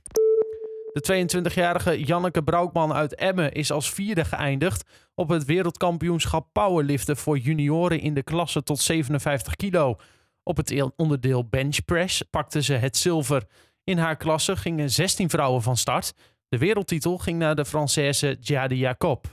De 0.97 1.27
22-jarige 1.53 2.05
Janneke 2.05 2.43
Broukman 2.43 2.93
uit 2.93 3.15
Emmen 3.15 3.53
is 3.53 3.71
als 3.71 3.91
vierde 3.91 4.25
geëindigd 4.25 4.89
op 5.15 5.29
het 5.29 5.45
wereldkampioenschap 5.45 6.49
powerliften 6.53 7.17
voor 7.17 7.39
junioren 7.39 8.01
in 8.01 8.15
de 8.15 8.23
klasse 8.23 8.63
tot 8.63 8.79
57 8.79 9.57
kilo. 9.57 9.97
Op 10.43 10.57
het 10.57 10.91
onderdeel 10.97 11.49
benchpress 11.49 12.23
pakte 12.23 12.63
ze 12.63 12.73
het 12.73 12.97
zilver. 12.97 13.45
In 13.85 13.99
haar 13.99 14.17
klasse 14.17 14.57
gingen 14.57 14.91
16 14.91 15.31
vrouwen 15.31 15.63
van 15.63 15.77
start. 15.77 16.13
De 16.49 16.59
wereldtitel 16.59 17.19
ging 17.19 17.39
naar 17.39 17.55
de 17.55 17.67
Française 17.67 18.39
Jade 18.41 18.77
Jacob. 18.77 19.27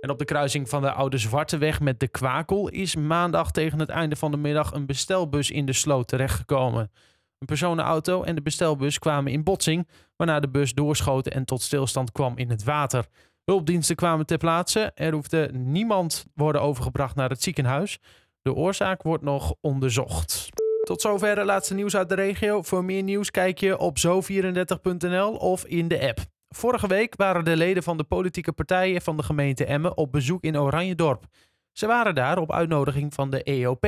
En 0.00 0.10
op 0.10 0.18
de 0.18 0.24
kruising 0.24 0.68
van 0.68 0.82
de 0.82 0.92
Oude 0.92 1.18
Zwarteweg 1.18 1.80
met 1.80 2.00
de 2.00 2.08
Kwakel 2.08 2.68
is 2.68 2.96
maandag 2.96 3.50
tegen 3.50 3.78
het 3.78 3.88
einde 3.88 4.16
van 4.16 4.30
de 4.30 4.36
middag 4.36 4.72
een 4.72 4.86
bestelbus 4.86 5.50
in 5.50 5.66
de 5.66 5.72
sloot 5.72 6.08
terechtgekomen. 6.08 6.90
Een 7.38 7.46
personenauto 7.46 8.22
en 8.22 8.34
de 8.34 8.42
bestelbus 8.42 8.98
kwamen 8.98 9.32
in 9.32 9.42
botsing, 9.42 9.88
waarna 10.16 10.40
de 10.40 10.48
bus 10.48 10.74
doorschoten 10.74 11.32
en 11.32 11.44
tot 11.44 11.62
stilstand 11.62 12.12
kwam 12.12 12.36
in 12.36 12.50
het 12.50 12.64
water. 12.64 13.06
Hulpdiensten 13.44 13.96
kwamen 13.96 14.26
ter 14.26 14.38
plaatse. 14.38 14.90
Er 14.94 15.12
hoefde 15.12 15.50
niemand 15.52 16.26
worden 16.34 16.62
overgebracht 16.62 17.14
naar 17.14 17.30
het 17.30 17.42
ziekenhuis. 17.42 17.98
De 18.42 18.54
oorzaak 18.54 19.02
wordt 19.02 19.24
nog 19.24 19.54
onderzocht. 19.60 20.48
Tot 20.82 21.00
zover 21.00 21.36
het 21.36 21.46
laatste 21.46 21.74
nieuws 21.74 21.96
uit 21.96 22.08
de 22.08 22.14
regio. 22.14 22.62
Voor 22.62 22.84
meer 22.84 23.02
nieuws 23.02 23.30
kijk 23.30 23.58
je 23.58 23.78
op 23.78 23.98
zo34.nl 23.98 25.36
of 25.36 25.64
in 25.64 25.88
de 25.88 26.08
app. 26.08 26.18
Vorige 26.48 26.86
week 26.86 27.16
waren 27.16 27.44
de 27.44 27.56
leden 27.56 27.82
van 27.82 27.96
de 27.96 28.04
politieke 28.04 28.52
partijen 28.52 29.02
van 29.02 29.16
de 29.16 29.22
gemeente 29.22 29.64
Emmen 29.64 29.96
op 29.96 30.12
bezoek 30.12 30.42
in 30.42 30.58
Oranjedorp. 30.58 31.24
Ze 31.72 31.86
waren 31.86 32.14
daar 32.14 32.38
op 32.38 32.52
uitnodiging 32.52 33.14
van 33.14 33.30
de 33.30 33.42
EOP. 33.42 33.84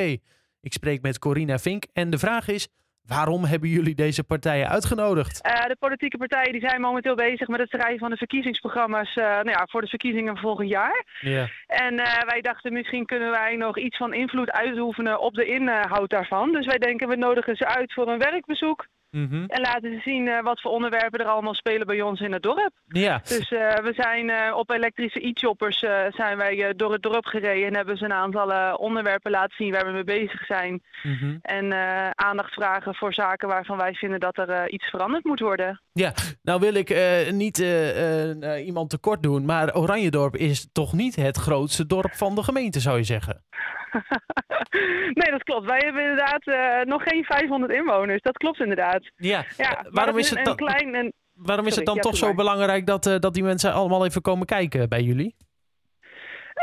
Ik 0.60 0.72
spreek 0.72 1.02
met 1.02 1.18
Corina 1.18 1.58
Vink 1.58 1.86
en 1.92 2.10
de 2.10 2.18
vraag 2.18 2.48
is: 2.48 2.68
Waarom 3.06 3.44
hebben 3.44 3.68
jullie 3.68 3.94
deze 3.94 4.24
partijen 4.24 4.68
uitgenodigd? 4.68 5.46
Uh, 5.46 5.66
de 5.66 5.76
politieke 5.78 6.16
partijen 6.16 6.52
die 6.52 6.68
zijn 6.68 6.80
momenteel 6.80 7.14
bezig 7.14 7.48
met 7.48 7.60
het 7.60 7.68
schrijven 7.68 7.98
van 7.98 8.10
de 8.10 8.16
verkiezingsprogramma's 8.16 9.16
uh, 9.16 9.24
nou 9.24 9.50
ja, 9.50 9.66
voor 9.70 9.80
de 9.80 9.86
verkiezingen 9.86 10.36
volgend 10.36 10.68
jaar. 10.68 11.04
Yeah. 11.20 11.48
En 11.66 11.94
uh, 11.94 12.20
wij 12.26 12.40
dachten 12.40 12.72
misschien 12.72 13.06
kunnen 13.06 13.30
wij 13.30 13.56
nog 13.56 13.78
iets 13.78 13.96
van 13.96 14.14
invloed 14.14 14.50
uitoefenen 14.50 15.20
op 15.20 15.34
de 15.34 15.46
inhoud 15.46 16.10
daarvan. 16.10 16.52
Dus 16.52 16.66
wij 16.66 16.78
denken 16.78 17.08
we 17.08 17.16
nodigen 17.16 17.56
ze 17.56 17.66
uit 17.66 17.92
voor 17.92 18.08
een 18.08 18.18
werkbezoek. 18.18 18.86
Mm 19.10 19.28
-hmm. 19.30 19.44
En 19.46 19.60
laten 19.60 19.92
ze 19.92 20.00
zien 20.00 20.26
uh, 20.26 20.42
wat 20.42 20.60
voor 20.60 20.70
onderwerpen 20.70 21.20
er 21.20 21.26
allemaal 21.26 21.54
spelen 21.54 21.86
bij 21.86 22.02
ons 22.02 22.20
in 22.20 22.32
het 22.32 22.42
dorp. 22.42 22.70
Ja. 22.86 23.20
Dus 23.24 23.50
uh, 23.50 23.74
we 23.74 23.92
zijn 23.96 24.28
uh, 24.28 24.56
op 24.56 24.70
elektrische 24.70 25.26
e-choppers 25.26 25.78
zijn 26.08 26.36
wij 26.36 26.74
door 26.76 26.92
het 26.92 27.02
dorp 27.02 27.24
gereden 27.24 27.66
en 27.66 27.74
hebben 27.74 27.96
ze 27.96 28.04
een 28.04 28.12
aantal 28.12 28.74
onderwerpen 28.74 29.30
laten 29.30 29.56
zien 29.56 29.72
waar 29.72 29.86
we 29.86 29.92
mee 29.92 30.04
bezig 30.04 30.46
zijn. 30.46 30.82
Mm 31.02 31.14
-hmm. 31.14 31.38
En 31.42 31.72
aandacht 32.14 32.52
vragen 32.52 32.94
voor 32.94 33.14
zaken 33.14 33.48
waarvan 33.48 33.76
wij 33.76 33.94
vinden 33.94 34.20
dat 34.20 34.38
er 34.38 34.70
iets 34.70 34.90
veranderd 34.90 35.24
moet 35.24 35.40
worden. 35.40 35.82
Ja, 35.92 36.12
nou 36.42 36.60
wil 36.60 36.74
ik 36.74 36.94
niet 37.30 37.58
iemand 38.64 38.90
tekort 38.90 39.22
doen, 39.22 39.44
maar 39.44 39.76
Oranjedorp 39.76 40.36
is 40.36 40.68
toch 40.72 40.92
niet 40.92 41.16
het 41.16 41.36
grootste 41.36 41.86
dorp 41.86 42.14
van 42.14 42.34
de 42.34 42.42
gemeente, 42.42 42.80
zou 42.80 42.96
je 42.96 43.04
zeggen? 43.04 43.44
nee, 45.20 45.30
dat 45.30 45.42
klopt. 45.42 45.66
Wij 45.66 45.80
hebben 45.84 46.02
inderdaad 46.02 46.46
uh, 46.46 46.80
nog 46.84 47.02
geen 47.02 47.24
500 47.24 47.72
inwoners. 47.72 48.22
Dat 48.22 48.36
klopt 48.36 48.60
inderdaad. 48.60 49.10
Ja, 49.16 49.44
ja 49.56 49.84
waarom 49.90 50.18
is, 50.18 50.30
het 50.30 50.44
dan, 50.44 50.56
klein, 50.56 50.94
een... 50.94 51.12
waarom 51.34 51.66
is 51.66 51.74
Sorry, 51.74 51.86
het 51.86 51.86
dan 51.86 51.94
ja, 51.94 52.00
toch 52.00 52.16
zo 52.16 52.26
maar. 52.26 52.34
belangrijk 52.34 52.86
dat, 52.86 53.06
uh, 53.06 53.18
dat 53.18 53.34
die 53.34 53.42
mensen 53.42 53.72
allemaal 53.72 54.04
even 54.04 54.22
komen 54.22 54.46
kijken 54.46 54.88
bij 54.88 55.02
jullie? 55.02 55.36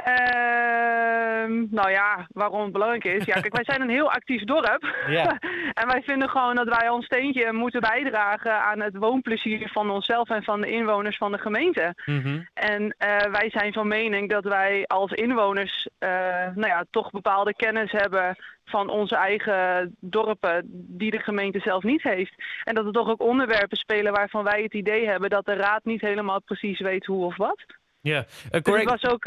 Uh, 0.08 1.68
nou 1.70 1.90
ja, 1.90 2.28
waarom 2.28 2.62
het 2.64 2.72
belangrijk 2.72 3.04
is. 3.04 3.26
Ja, 3.26 3.40
kijk, 3.40 3.56
wij 3.56 3.64
zijn 3.64 3.82
een 3.82 3.90
heel 3.90 4.12
actief 4.12 4.44
dorp. 4.44 4.96
Ja. 5.08 5.40
en 5.78 5.88
wij 5.88 6.02
vinden 6.02 6.30
gewoon 6.30 6.56
dat 6.56 6.68
wij 6.68 6.90
ons 6.90 7.06
steentje 7.06 7.52
moeten 7.52 7.82
bijdragen 7.82 8.62
aan 8.62 8.82
het 8.82 8.98
woonplezier 8.98 9.70
van 9.70 9.90
onszelf 9.90 10.30
en 10.30 10.44
van 10.44 10.62
de 10.62 10.70
inwoners 10.70 11.18
van 11.18 11.32
de 11.32 11.38
gemeente. 11.38 11.94
Mm 12.06 12.22
-hmm. 12.22 12.48
En 12.54 12.82
uh, 12.82 13.32
wij 13.32 13.50
zijn 13.50 13.74
van 13.74 13.88
mening 13.88 14.30
dat 14.30 14.44
wij 14.44 14.86
als 14.88 15.12
inwoners 15.12 15.88
uh, 16.00 16.10
nou 16.56 16.68
ja, 16.68 16.86
toch 16.92 17.12
bepaalde 17.12 17.54
kennis 17.56 17.92
hebben 17.92 18.36
van 18.66 18.90
onze 18.90 19.16
eigen 19.16 19.96
dorpen 20.00 20.62
die 20.72 21.12
de 21.12 21.20
gemeente 21.20 21.60
zelf 21.60 21.84
niet 21.84 22.04
heeft. 22.04 22.34
En 22.64 22.76
dat 22.76 22.86
er 22.86 22.92
toch 22.92 23.10
ook 23.10 23.22
onderwerpen 23.22 23.78
spelen 23.78 24.14
waarvan 24.14 24.44
wij 24.44 24.62
het 24.62 24.74
idee 24.74 25.08
hebben 25.08 25.30
dat 25.30 25.46
de 25.46 25.56
raad 25.56 25.86
niet 25.86 26.02
helemaal 26.02 26.42
precies 26.42 26.80
weet 26.80 27.06
hoe 27.06 27.26
of 27.26 27.38
wat. 27.38 27.66
Ja, 28.02 28.26
uh, 28.52 28.62
dus 28.62 28.76
het 28.76 29.02
was 29.02 29.06
ook 29.06 29.26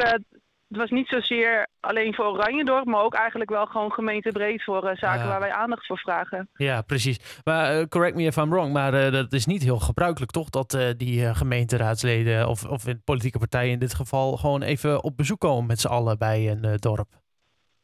het 0.71 0.79
was 0.79 0.91
niet 0.91 1.09
zozeer 1.09 1.67
alleen 1.81 2.15
voor 2.15 2.25
Oranjedorp, 2.25 2.85
maar 2.87 3.03
ook 3.03 3.15
eigenlijk 3.15 3.51
wel 3.51 3.67
gewoon 3.67 3.93
gemeentebreed 3.93 4.65
voor 4.65 4.85
uh, 4.91 4.97
zaken 4.97 5.21
Ja. 5.23 5.27
waar 5.29 5.41
wij 5.41 5.53
aandacht 5.53 5.87
voor 5.87 5.99
vragen. 5.99 6.49
Ja, 6.55 6.83
precies. 6.83 7.41
Maar 7.45 7.79
uh, 7.79 7.85
correct 7.89 8.17
me 8.17 8.23
if 8.23 8.37
I'm 8.37 8.51
wrong, 8.51 8.73
maar 8.73 8.95
uh, 8.95 9.13
dat 9.13 9.33
is 9.33 9.47
niet 9.47 9.63
heel 9.63 9.79
gebruikelijk 9.79 10.31
toch 10.33 10.51
dat 10.51 10.79
die 10.97 11.35
gemeenteraadsleden 11.35 12.49
of, 12.49 12.65
of 12.65 12.85
politieke 13.05 13.39
partijen 13.39 13.73
in 13.73 13.79
dit 13.79 13.95
geval 13.95 14.37
gewoon 14.37 14.63
even 14.63 15.03
op 15.05 15.17
bezoek 15.17 15.41
komen 15.41 15.67
met 15.67 15.81
z'n 15.81 15.89
allen 15.89 16.19
bij 16.19 16.51
een 16.51 16.77
dorp. 16.77 17.09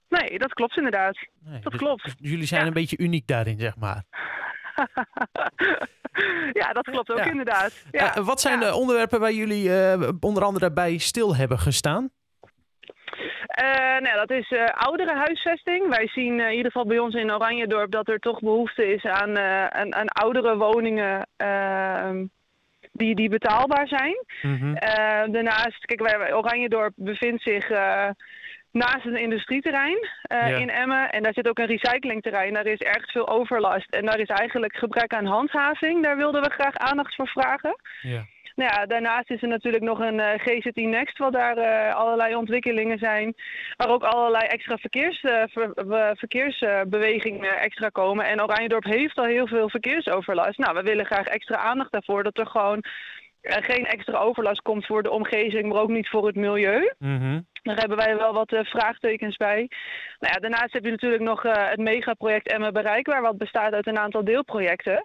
Nee, 0.08 0.38
dat 0.38 0.52
klopt 0.52 0.76
inderdaad. 0.76 1.16
Nee, 1.40 1.60
Dat 1.60 1.72
dus- 1.72 1.80
klopt. 1.80 2.02
dus 2.04 2.14
jullie 2.18 2.46
zijn 2.46 2.60
Ja. 2.60 2.66
een 2.66 2.72
beetje 2.72 2.98
uniek 2.98 3.26
daarin, 3.26 3.58
zeg 3.58 3.76
maar. 3.76 4.02
ja, 6.60 6.72
dat 6.72 6.84
klopt 6.90 7.10
ook 7.10 7.18
Ja. 7.18 7.24
inderdaad. 7.30 7.84
Ja. 7.90 8.22
Wat 8.22 8.40
zijn 8.40 8.60
de 8.60 8.74
onderwerpen 8.74 9.20
waar 9.20 9.32
jullie 9.32 9.70
onder 10.20 10.42
andere 10.44 10.72
bij 10.72 10.98
stil 10.98 11.36
hebben 11.36 11.58
gestaan? 11.58 12.10
Uh, 13.62 13.98
nou, 13.98 14.16
dat 14.16 14.30
is 14.30 14.50
uh, 14.50 14.64
ouderenhuisvesting. 14.64 15.88
Wij 15.88 16.08
zien 16.08 16.38
uh, 16.38 16.46
in 16.46 16.56
ieder 16.56 16.72
geval 16.72 16.86
bij 16.86 16.98
ons 16.98 17.14
in 17.14 17.32
Oranjedorp 17.32 17.90
dat 17.90 18.08
er 18.08 18.18
toch 18.18 18.40
behoefte 18.40 18.92
is 18.94 19.04
aan, 19.04 19.38
aan, 19.38 19.94
aan 19.94 20.08
oudere 20.08 20.56
woningen 20.56 21.28
uh, 21.42 22.10
die, 22.92 23.14
die 23.14 23.28
betaalbaar 23.28 23.88
zijn. 23.88 24.24
Mm 24.42 24.58
-hmm. 24.58 24.74
Uh, 24.74 25.32
daarnaast, 25.32 25.84
kijk, 25.84 26.00
wij, 26.00 26.34
Oranjedorp 26.34 26.92
bevindt 26.96 27.42
zich 27.42 27.68
naast 28.76 29.06
een 29.06 29.16
industrieterrein 29.16 29.98
uh, 30.32 30.48
Ja. 30.48 30.56
in 30.56 30.70
Emmen. 30.70 31.10
En 31.10 31.22
daar 31.22 31.32
zit 31.32 31.48
ook 31.48 31.58
een 31.58 31.66
recyclingterrein. 31.66 32.54
Daar 32.54 32.66
is 32.66 32.80
erg 32.80 33.10
veel 33.10 33.28
overlast. 33.28 33.94
En 33.94 34.06
daar 34.06 34.18
is 34.18 34.28
eigenlijk 34.28 34.76
gebrek 34.76 35.14
aan 35.14 35.26
handhaving. 35.26 36.02
Daar 36.02 36.16
wilden 36.16 36.42
we 36.42 36.50
graag 36.50 36.76
aandacht 36.76 37.14
voor 37.14 37.28
vragen. 37.28 37.76
Ja. 38.02 38.26
Nou 38.56 38.70
ja, 38.70 38.86
daarnaast 38.86 39.30
is 39.30 39.42
er 39.42 39.48
natuurlijk 39.48 39.84
nog 39.84 39.98
een 39.98 40.18
uh, 40.18 40.30
GZI 40.36 40.86
Next, 40.86 41.18
wat 41.18 41.32
daar 41.32 41.58
uh, 41.58 41.94
allerlei 41.94 42.34
ontwikkelingen 42.34 42.98
zijn. 42.98 43.34
Waar 43.76 43.88
ook 43.88 44.02
allerlei 44.02 44.46
extra 44.46 44.76
verkeers, 44.76 45.20
ver, 45.20 45.72
verkeersbewegingen 46.16 47.58
extra 47.58 47.88
komen. 47.88 48.26
En 48.26 48.42
Oranjedorp 48.42 48.84
heeft 48.84 49.18
al 49.18 49.24
heel 49.24 49.46
veel 49.46 49.68
verkeersoverlast. 49.68 50.58
Nou, 50.58 50.74
we 50.74 50.82
willen 50.82 51.06
graag 51.06 51.26
extra 51.26 51.56
aandacht 51.56 51.92
daarvoor. 51.92 52.22
Dat 52.22 52.38
er 52.38 52.46
gewoon 52.46 52.84
geen 53.46 53.86
extra 53.86 54.18
overlast 54.18 54.62
komt 54.62 54.86
voor 54.86 55.02
de 55.02 55.10
omgeving, 55.10 55.68
maar 55.68 55.82
ook 55.82 55.88
niet 55.88 56.08
voor 56.08 56.26
het 56.26 56.36
milieu. 56.36 56.92
Mm 56.98 57.18
-hmm. 57.18 57.46
Daar 57.66 57.76
hebben 57.76 57.96
wij 57.96 58.16
wel 58.16 58.32
wat 58.32 58.52
uh, 58.52 58.60
vraagtekens 58.64 59.36
bij. 59.36 59.70
Nou 60.18 60.32
ja, 60.32 60.40
daarnaast 60.40 60.72
heb 60.72 60.84
je 60.84 60.90
natuurlijk 60.90 61.22
nog 61.22 61.44
uh, 61.44 61.52
het 61.54 61.78
megaproject 61.78 62.48
Emmen 62.48 62.72
Bereikbaar, 62.72 63.22
wat 63.22 63.38
bestaat 63.38 63.72
uit 63.72 63.86
een 63.86 63.98
aantal 63.98 64.24
deelprojecten. 64.24 65.04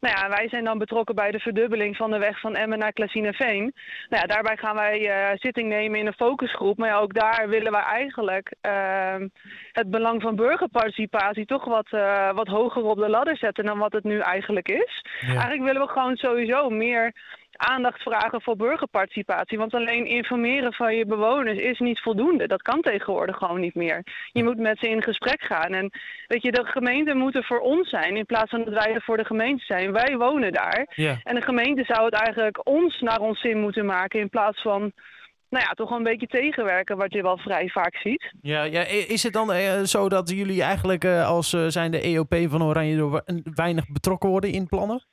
Nou 0.00 0.16
ja, 0.16 0.28
wij 0.28 0.48
zijn 0.48 0.64
dan 0.64 0.78
betrokken 0.78 1.14
bij 1.14 1.30
de 1.30 1.38
verdubbeling 1.38 1.96
van 1.96 2.10
de 2.10 2.18
weg 2.18 2.40
van 2.40 2.54
Emmen 2.54 2.78
naar 2.78 2.92
Klasineveen. 2.92 3.74
Nou 4.08 4.22
ja, 4.22 4.26
daarbij 4.26 4.56
gaan 4.56 4.74
wij 4.74 5.00
uh, 5.00 5.38
zitting 5.38 5.68
nemen 5.68 5.98
in 5.98 6.06
een 6.06 6.12
focusgroep. 6.12 6.78
Maar 6.78 6.88
ja, 6.88 6.98
ook 6.98 7.14
daar 7.14 7.48
willen 7.48 7.72
wij 7.72 7.82
eigenlijk 7.82 8.54
ehm, 8.60 9.28
het 9.72 9.90
belang 9.90 10.22
van 10.22 10.36
burgerparticipatie 10.36 11.46
toch 11.46 11.64
wat, 11.64 11.90
wat 12.34 12.46
hoger 12.46 12.82
op 12.82 12.98
de 12.98 13.08
ladder 13.08 13.36
zetten 13.36 13.64
dan 13.64 13.78
wat 13.78 13.92
het 13.92 14.04
nu 14.04 14.18
eigenlijk 14.18 14.68
is. 14.68 15.04
Ja. 15.20 15.28
Eigenlijk 15.28 15.62
willen 15.62 15.82
we 15.82 15.88
gewoon 15.88 16.16
sowieso 16.16 16.70
meer 16.70 17.12
aandacht 17.60 18.02
vragen 18.02 18.42
voor 18.42 18.56
burgerparticipatie. 18.56 19.58
Want 19.58 19.74
alleen 19.74 20.06
informeren 20.06 20.72
van 20.72 20.96
je 20.96 21.06
bewoners 21.06 21.58
is 21.58 21.78
niet 21.78 22.00
voldoende. 22.00 22.46
Dat 22.46 22.62
kan 22.62 22.80
tegenwoordig 22.80 23.36
gewoon 23.36 23.60
niet 23.60 23.74
meer. 23.74 24.02
Je 24.32 24.44
moet 24.44 24.58
met 24.58 24.78
ze 24.78 24.88
in 24.88 25.02
gesprek 25.02 25.42
gaan. 25.42 25.72
En 25.72 25.90
weet 26.26 26.42
je, 26.42 26.52
de 26.52 26.64
gemeente 26.64 27.14
moet 27.14 27.34
er 27.34 27.44
voor 27.44 27.60
ons 27.60 27.88
zijn 27.88 28.16
in 28.16 28.26
plaats 28.26 28.50
van 28.50 28.64
dat 28.64 28.74
wij 28.74 28.94
er 28.94 29.02
voor 29.02 29.16
de 29.16 29.24
gemeente 29.24 29.64
zijn. 29.64 29.92
Wij 29.92 30.16
wonen 30.16 30.52
daar. 30.52 30.92
Ja. 30.94 31.20
En 31.22 31.34
de 31.34 31.42
gemeente 31.42 31.84
zou 31.84 32.04
het 32.04 32.14
eigenlijk 32.14 32.68
ons 32.68 33.00
naar 33.00 33.20
ons 33.20 33.40
zin 33.40 33.60
moeten 33.60 33.86
maken 33.86 34.20
in 34.20 34.28
plaats 34.28 34.62
van 34.62 34.92
nou 35.50 35.64
ja, 35.64 35.72
toch 35.72 35.88
wel 35.88 35.98
een 35.98 36.04
beetje 36.04 36.26
tegenwerken, 36.26 36.96
wat 36.96 37.12
je 37.12 37.22
wel 37.22 37.38
vrij 37.38 37.68
vaak 37.68 37.96
ziet. 37.96 38.32
Ja, 38.42 38.62
ja, 38.62 38.84
is 38.86 39.22
het 39.22 39.32
dan 39.32 39.52
uh, 39.52 39.82
zo 39.82 40.08
dat 40.08 40.30
jullie 40.30 40.62
eigenlijk 40.62 41.04
uh, 41.04 41.28
als 41.28 41.52
uh, 41.52 41.66
zijn 41.66 41.90
de 41.90 42.00
EOP 42.00 42.34
van 42.48 42.62
Oranje 42.62 42.96
door 42.96 43.24
weinig 43.54 43.88
betrokken 43.88 44.28
worden 44.28 44.50
in 44.50 44.66
plannen? 44.66 45.04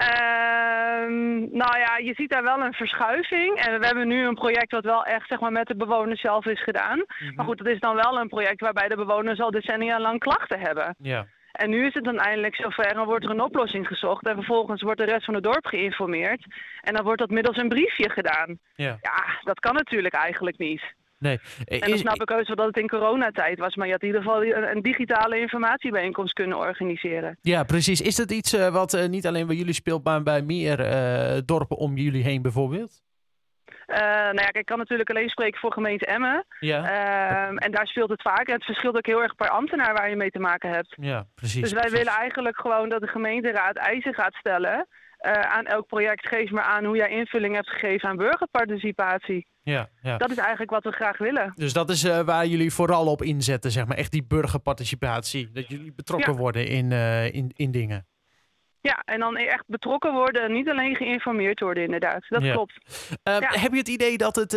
Uh, 0.00 1.06
nou 1.50 1.78
ja, 1.78 1.96
je 1.96 2.14
ziet 2.14 2.30
daar 2.30 2.42
wel 2.42 2.60
een 2.60 2.72
verschuiving. 2.72 3.58
En 3.58 3.80
we 3.80 3.86
hebben 3.86 4.08
nu 4.08 4.26
een 4.26 4.34
project 4.34 4.72
wat 4.72 4.84
wel 4.84 5.04
echt 5.04 5.28
zeg 5.28 5.40
maar, 5.40 5.52
met 5.52 5.66
de 5.66 5.76
bewoners 5.76 6.20
zelf 6.20 6.46
is 6.46 6.62
gedaan. 6.62 6.96
Mm 6.96 7.04
-hmm. 7.08 7.34
Maar 7.34 7.46
goed, 7.46 7.58
dat 7.58 7.66
is 7.66 7.80
dan 7.80 7.94
wel 7.94 8.20
een 8.20 8.28
project 8.28 8.60
waarbij 8.60 8.88
de 8.88 8.96
bewoners 8.96 9.40
al 9.40 9.50
decennia 9.50 10.00
lang 10.00 10.18
klachten 10.18 10.60
hebben. 10.60 10.94
Ja. 10.98 11.26
En 11.52 11.70
nu 11.70 11.86
is 11.86 11.94
het 11.94 12.04
dan 12.04 12.18
eindelijk 12.18 12.54
zover 12.54 12.86
en 12.86 13.04
wordt 13.04 13.24
er 13.24 13.30
een 13.30 13.40
oplossing 13.40 13.86
gezocht. 13.86 14.26
En 14.26 14.34
vervolgens 14.34 14.82
wordt 14.82 15.00
de 15.00 15.06
rest 15.06 15.24
van 15.24 15.34
het 15.34 15.42
dorp 15.42 15.66
geïnformeerd. 15.66 16.44
En 16.80 16.94
dan 16.94 17.04
wordt 17.04 17.20
dat 17.20 17.30
middels 17.30 17.56
een 17.56 17.68
briefje 17.68 18.10
gedaan. 18.10 18.58
Ja, 18.74 18.98
ja 19.00 19.24
dat 19.42 19.60
kan 19.60 19.74
natuurlijk 19.74 20.14
eigenlijk 20.14 20.58
niet. 20.58 20.82
Nee. 21.18 21.38
En 21.64 21.90
dan 21.90 21.98
snap 21.98 22.22
ik 22.22 22.30
ook 22.30 22.46
wel 22.46 22.56
dat 22.56 22.66
het 22.66 22.76
in 22.76 22.88
coronatijd 22.88 23.58
was. 23.58 23.74
Maar 23.74 23.86
je 23.86 23.92
had 23.92 24.02
in 24.02 24.06
ieder 24.06 24.22
geval 24.22 24.44
een, 24.44 24.82
digitale 24.82 25.38
informatiebijeenkomst 25.38 26.32
kunnen 26.32 26.58
organiseren. 26.58 27.38
Ja, 27.40 27.64
precies. 27.64 28.00
Is 28.00 28.16
dat 28.16 28.30
iets 28.30 28.54
uh, 28.54 28.68
wat 28.68 28.94
uh, 28.94 29.06
niet 29.06 29.26
alleen 29.26 29.46
bij 29.46 29.56
jullie 29.56 29.74
speelt, 29.74 30.04
maar 30.04 30.22
bij 30.22 30.42
meer 30.42 30.80
uh, 30.80 31.38
dorpen 31.44 31.76
om 31.76 31.96
jullie 31.96 32.22
heen 32.22 32.42
bijvoorbeeld? 32.42 33.04
Uh, 33.86 33.96
nou 33.98 34.40
ja, 34.40 34.52
ik 34.52 34.66
kan 34.66 34.78
natuurlijk 34.78 35.10
alleen 35.10 35.28
spreken 35.28 35.60
voor 35.60 35.72
gemeente 35.72 36.06
Emmen. 36.06 36.46
Ja. 36.60 36.82
Uh, 36.82 37.64
en 37.64 37.70
daar 37.70 37.86
speelt 37.86 38.10
het 38.10 38.22
vaak. 38.22 38.46
En 38.46 38.54
het 38.54 38.64
verschilt 38.64 38.96
ook 38.96 39.06
heel 39.06 39.22
erg 39.22 39.34
per 39.34 39.48
ambtenaar 39.48 39.94
waar 39.94 40.10
je 40.10 40.16
mee 40.16 40.30
te 40.30 40.38
maken 40.38 40.70
hebt. 40.70 40.94
Ja, 41.00 41.26
precies. 41.34 41.60
Dus 41.60 41.72
wij 41.72 41.80
precies. 41.80 41.98
willen 41.98 42.20
eigenlijk 42.20 42.60
gewoon 42.60 42.88
dat 42.88 43.00
de 43.00 43.06
gemeenteraad 43.06 43.76
eisen 43.76 44.14
gaat 44.14 44.34
stellen 44.34 44.86
aan 45.24 45.64
elk 45.64 45.86
project 45.86 46.28
geef 46.28 46.50
maar 46.50 46.64
aan 46.64 46.84
hoe 46.84 46.96
jij 46.96 47.10
invulling 47.10 47.54
hebt 47.54 47.70
gegeven 47.70 48.08
aan 48.08 48.16
burgerparticipatie. 48.16 49.46
Ja, 49.62 49.88
ja. 50.02 50.16
Dat 50.16 50.30
is 50.30 50.36
eigenlijk 50.36 50.70
wat 50.70 50.84
we 50.84 50.90
graag 50.90 51.18
willen. 51.18 51.52
Dus 51.54 51.72
dat 51.72 51.90
is 51.90 52.04
uh, 52.04 52.20
waar 52.20 52.46
jullie 52.46 52.72
vooral 52.72 53.06
op 53.06 53.22
inzetten, 53.22 53.70
zeg 53.70 53.86
maar. 53.86 53.96
Echt 53.96 54.12
die 54.12 54.24
burgerparticipatie. 54.24 55.50
Dat 55.52 55.68
jullie 55.68 55.92
betrokken 55.92 56.32
ja. 56.32 56.38
worden 56.38 56.66
in, 56.66 56.90
uh, 56.90 57.34
in, 57.34 57.52
in 57.56 57.70
dingen. 57.70 58.06
Ja, 58.80 59.02
en 59.04 59.20
dan 59.20 59.36
echt 59.36 59.64
betrokken 59.66 60.12
worden, 60.12 60.52
niet 60.52 60.68
alleen 60.68 60.96
geïnformeerd 60.96 61.60
worden, 61.60 61.84
inderdaad. 61.84 62.24
Dat 62.28 62.42
ja. 62.42 62.52
klopt. 62.52 62.80
Ja. 63.22 63.38
Heb 63.38 63.72
je 63.72 63.78
het 63.78 63.88
idee 63.88 64.16
dat 64.16 64.36
het, 64.36 64.50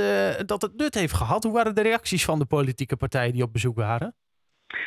dat 0.48 0.62
het 0.62 0.78
nut 0.78 0.96
heeft 0.96 1.14
gehad? 1.14 1.44
Hoe 1.44 1.54
waren 1.54 1.76
de 1.76 1.82
reacties 1.82 2.26
van 2.26 2.40
de 2.40 2.46
politieke 2.46 2.96
partijen 2.96 3.34
die 3.34 3.44
op 3.44 3.54
bezoek 3.54 3.76
waren? 3.76 4.16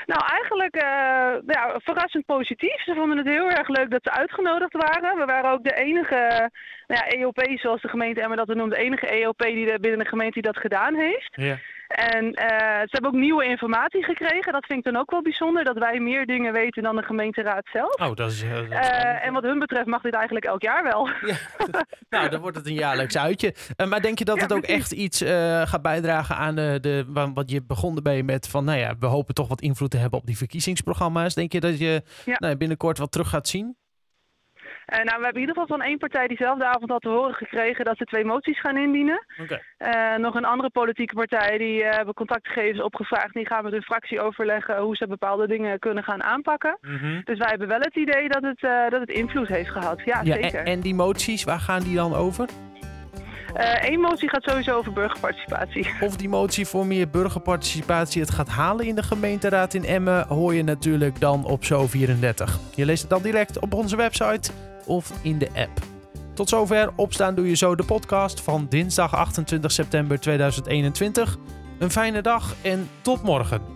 Nou, 0.07 0.21
eigenlijk 0.31 0.77
uh, 0.77 1.55
ja, 1.55 1.81
verrassend 1.83 2.27
positief. 2.27 2.83
Ze 2.85 2.95
vonden 2.95 3.19
het 3.19 3.29
heel 3.29 3.51
erg 3.51 3.69
leuk 3.69 3.91
dat 3.91 4.03
ze 4.03 4.11
uitgenodigd 4.11 4.73
waren. 4.73 5.19
We 5.19 5.25
waren 5.25 5.51
ook 5.51 5.65
de 5.65 5.75
enige 5.75 6.51
nou 6.87 7.01
ja, 7.05 7.09
EOP, 7.09 7.59
zoals 7.61 7.81
de 7.81 7.89
gemeente 7.89 8.21
Emmer 8.21 8.37
dat 8.37 8.55
noemt, 8.55 8.71
de 8.71 8.83
enige 8.83 9.07
EOP 9.07 9.43
die 9.43 9.79
binnen 9.81 9.99
de 9.99 10.09
gemeente 10.09 10.41
die 10.41 10.53
dat 10.53 10.57
gedaan 10.57 10.95
heeft. 10.95 11.31
Ja. 11.31 11.59
En 11.93 12.25
uh, 12.25 12.33
ze 12.81 12.89
hebben 12.91 13.11
ook 13.11 13.17
nieuwe 13.17 13.45
informatie 13.45 14.05
gekregen. 14.05 14.53
Dat 14.53 14.67
vind 14.67 14.79
ik 14.79 14.93
dan 14.93 15.01
ook 15.01 15.11
wel 15.11 15.23
bijzonder, 15.23 15.65
dat 15.65 15.79
wij 15.79 16.01
meer 16.01 16.27
dingen 16.27 16.53
weten 16.53 16.83
dan 16.83 16.97
de 16.97 17.03
gemeenteraad 17.03 17.69
zelf. 17.73 17.95
Oh, 17.95 18.15
dat 18.15 18.31
is... 18.31 18.41
Dat 18.41 18.63
is 18.63 18.69
uh, 18.69 19.27
en 19.27 19.33
wat 19.33 19.43
hun 19.43 19.59
betreft 19.59 19.87
mag 19.87 20.03
dit 20.03 20.15
eigenlijk 20.15 20.45
elk 20.45 20.63
jaar 20.63 20.83
wel. 20.83 21.09
Ja. 21.09 21.37
nou, 22.19 22.29
dan 22.29 22.41
wordt 22.41 22.57
het 22.57 22.67
een 22.67 22.75
jaarlijks 22.75 23.19
uitje. 23.19 23.55
Uh, 23.77 23.87
maar 23.87 24.01
denk 24.01 24.19
je 24.19 24.25
dat 24.25 24.37
ja, 24.37 24.43
het 24.43 24.53
ook 24.53 24.61
precies. 24.61 24.81
echt 24.81 24.93
iets 24.93 25.23
gaat 25.71 25.83
bijdragen 25.83 26.37
aan 26.37 26.55
de, 26.55 26.79
de... 26.81 27.31
Wat 27.35 27.51
je 27.51 27.63
begon 27.63 27.97
erbij 27.97 28.23
met 28.23 28.49
van, 28.49 28.65
nou 28.65 28.79
ja, 28.79 28.97
we 28.99 29.07
hopen 29.07 29.35
toch 29.35 29.49
wat 29.49 29.61
invloed 29.61 29.91
te 29.91 29.97
hebben 29.97 30.19
op 30.19 30.27
die 30.27 30.37
verkiezingsprogramma's. 30.37 31.35
Denk 31.35 31.53
je 31.53 31.61
dat 31.61 31.79
je 31.79 32.03
ja. 32.25 32.37
nou, 32.39 32.57
binnenkort 32.57 32.99
wat 32.99 33.13
terug 33.13 33.29
gaat 33.29 33.49
zien? 33.49 33.77
Uh, 34.87 34.97
nou, 34.97 35.19
we 35.19 35.25
hebben 35.25 35.43
in 35.43 35.49
ieder 35.49 35.55
geval 35.55 35.77
van 35.77 35.87
één 35.87 35.99
partij 35.99 36.27
diezelfde 36.27 36.65
avond 36.65 36.91
al 36.91 36.99
te 36.99 37.09
horen 37.09 37.35
gekregen 37.35 37.85
dat 37.85 37.97
ze 37.97 38.05
twee 38.05 38.25
moties 38.25 38.61
gaan 38.61 38.77
indienen. 38.77 39.27
Okay. 39.43 39.63
Uh, 39.79 40.23
nog 40.23 40.35
een 40.35 40.45
andere 40.45 40.71
politieke 40.71 41.15
partij 41.15 41.59
die 41.59 41.83
uh, 41.83 41.91
hebben 41.91 42.15
contactgegevens 42.15 42.83
opgevraagd. 42.83 43.35
Die 43.35 43.47
gaan 43.47 43.63
met 43.63 43.73
hun 43.73 43.83
fractie 43.83 44.21
overleggen 44.21 44.79
hoe 44.79 44.97
ze 44.97 45.07
bepaalde 45.07 45.47
dingen 45.47 45.79
kunnen 45.79 46.05
gaan 46.05 46.23
aanpakken. 46.23 46.79
Mm 46.81 46.97
-hmm. 46.97 47.21
Dus 47.25 47.39
wij 47.39 47.49
hebben 47.49 47.69
wel 47.69 47.81
het 47.81 47.97
idee 47.97 48.29
dat 48.29 48.43
het, 48.43 48.61
dat 48.91 49.01
het 49.01 49.11
invloed 49.11 49.49
heeft 49.49 49.71
gehad. 49.71 50.03
Ja, 50.05 50.21
ja 50.23 50.35
zeker. 50.35 50.59
En, 50.59 50.65
en 50.65 50.81
die 50.81 50.95
moties, 50.95 51.45
waar 51.45 51.61
gaan 51.61 51.83
die 51.83 51.95
dan 51.95 52.15
over? 52.15 52.49
Eén 53.55 53.93
uh, 53.93 54.01
motie 54.01 54.29
gaat 54.29 54.43
sowieso 54.43 54.77
over 54.77 54.93
burgerparticipatie. 54.93 55.87
Of 56.01 56.17
die 56.17 56.29
motie 56.29 56.67
voor 56.67 56.87
meer 56.87 57.09
burgerparticipatie 57.09 58.21
het 58.21 58.31
gaat 58.31 58.49
halen 58.49 58.87
in 58.87 58.95
de 58.95 59.03
gemeenteraad 59.03 59.75
in 59.75 59.85
Emmen, 59.85 60.27
hoor 60.27 60.55
je 60.55 60.63
natuurlijk 60.63 61.21
dan 61.21 61.45
op 61.45 61.65
Zo34. 61.65 62.75
Je 62.75 62.85
leest 62.85 63.01
het 63.01 63.11
dan 63.11 63.23
direct 63.23 63.59
op 63.59 63.75
onze 63.75 63.97
website 63.97 64.51
of 64.87 65.13
in 65.23 65.39
de 65.39 65.49
app. 65.55 65.81
Tot 66.35 66.49
zover 66.49 66.91
Opstaan 66.97 67.35
Doe 67.35 67.49
Je 67.49 67.55
Zo, 67.55 67.75
de 67.75 67.85
podcast 67.85 68.41
van 68.41 68.67
dinsdag 68.69 69.15
28 69.15 69.73
september 69.73 70.21
2021. 70.21 71.39
Een 71.79 71.91
fijne 71.91 72.21
dag 72.23 72.55
en 72.63 72.89
tot 73.01 73.23
morgen. 73.23 73.72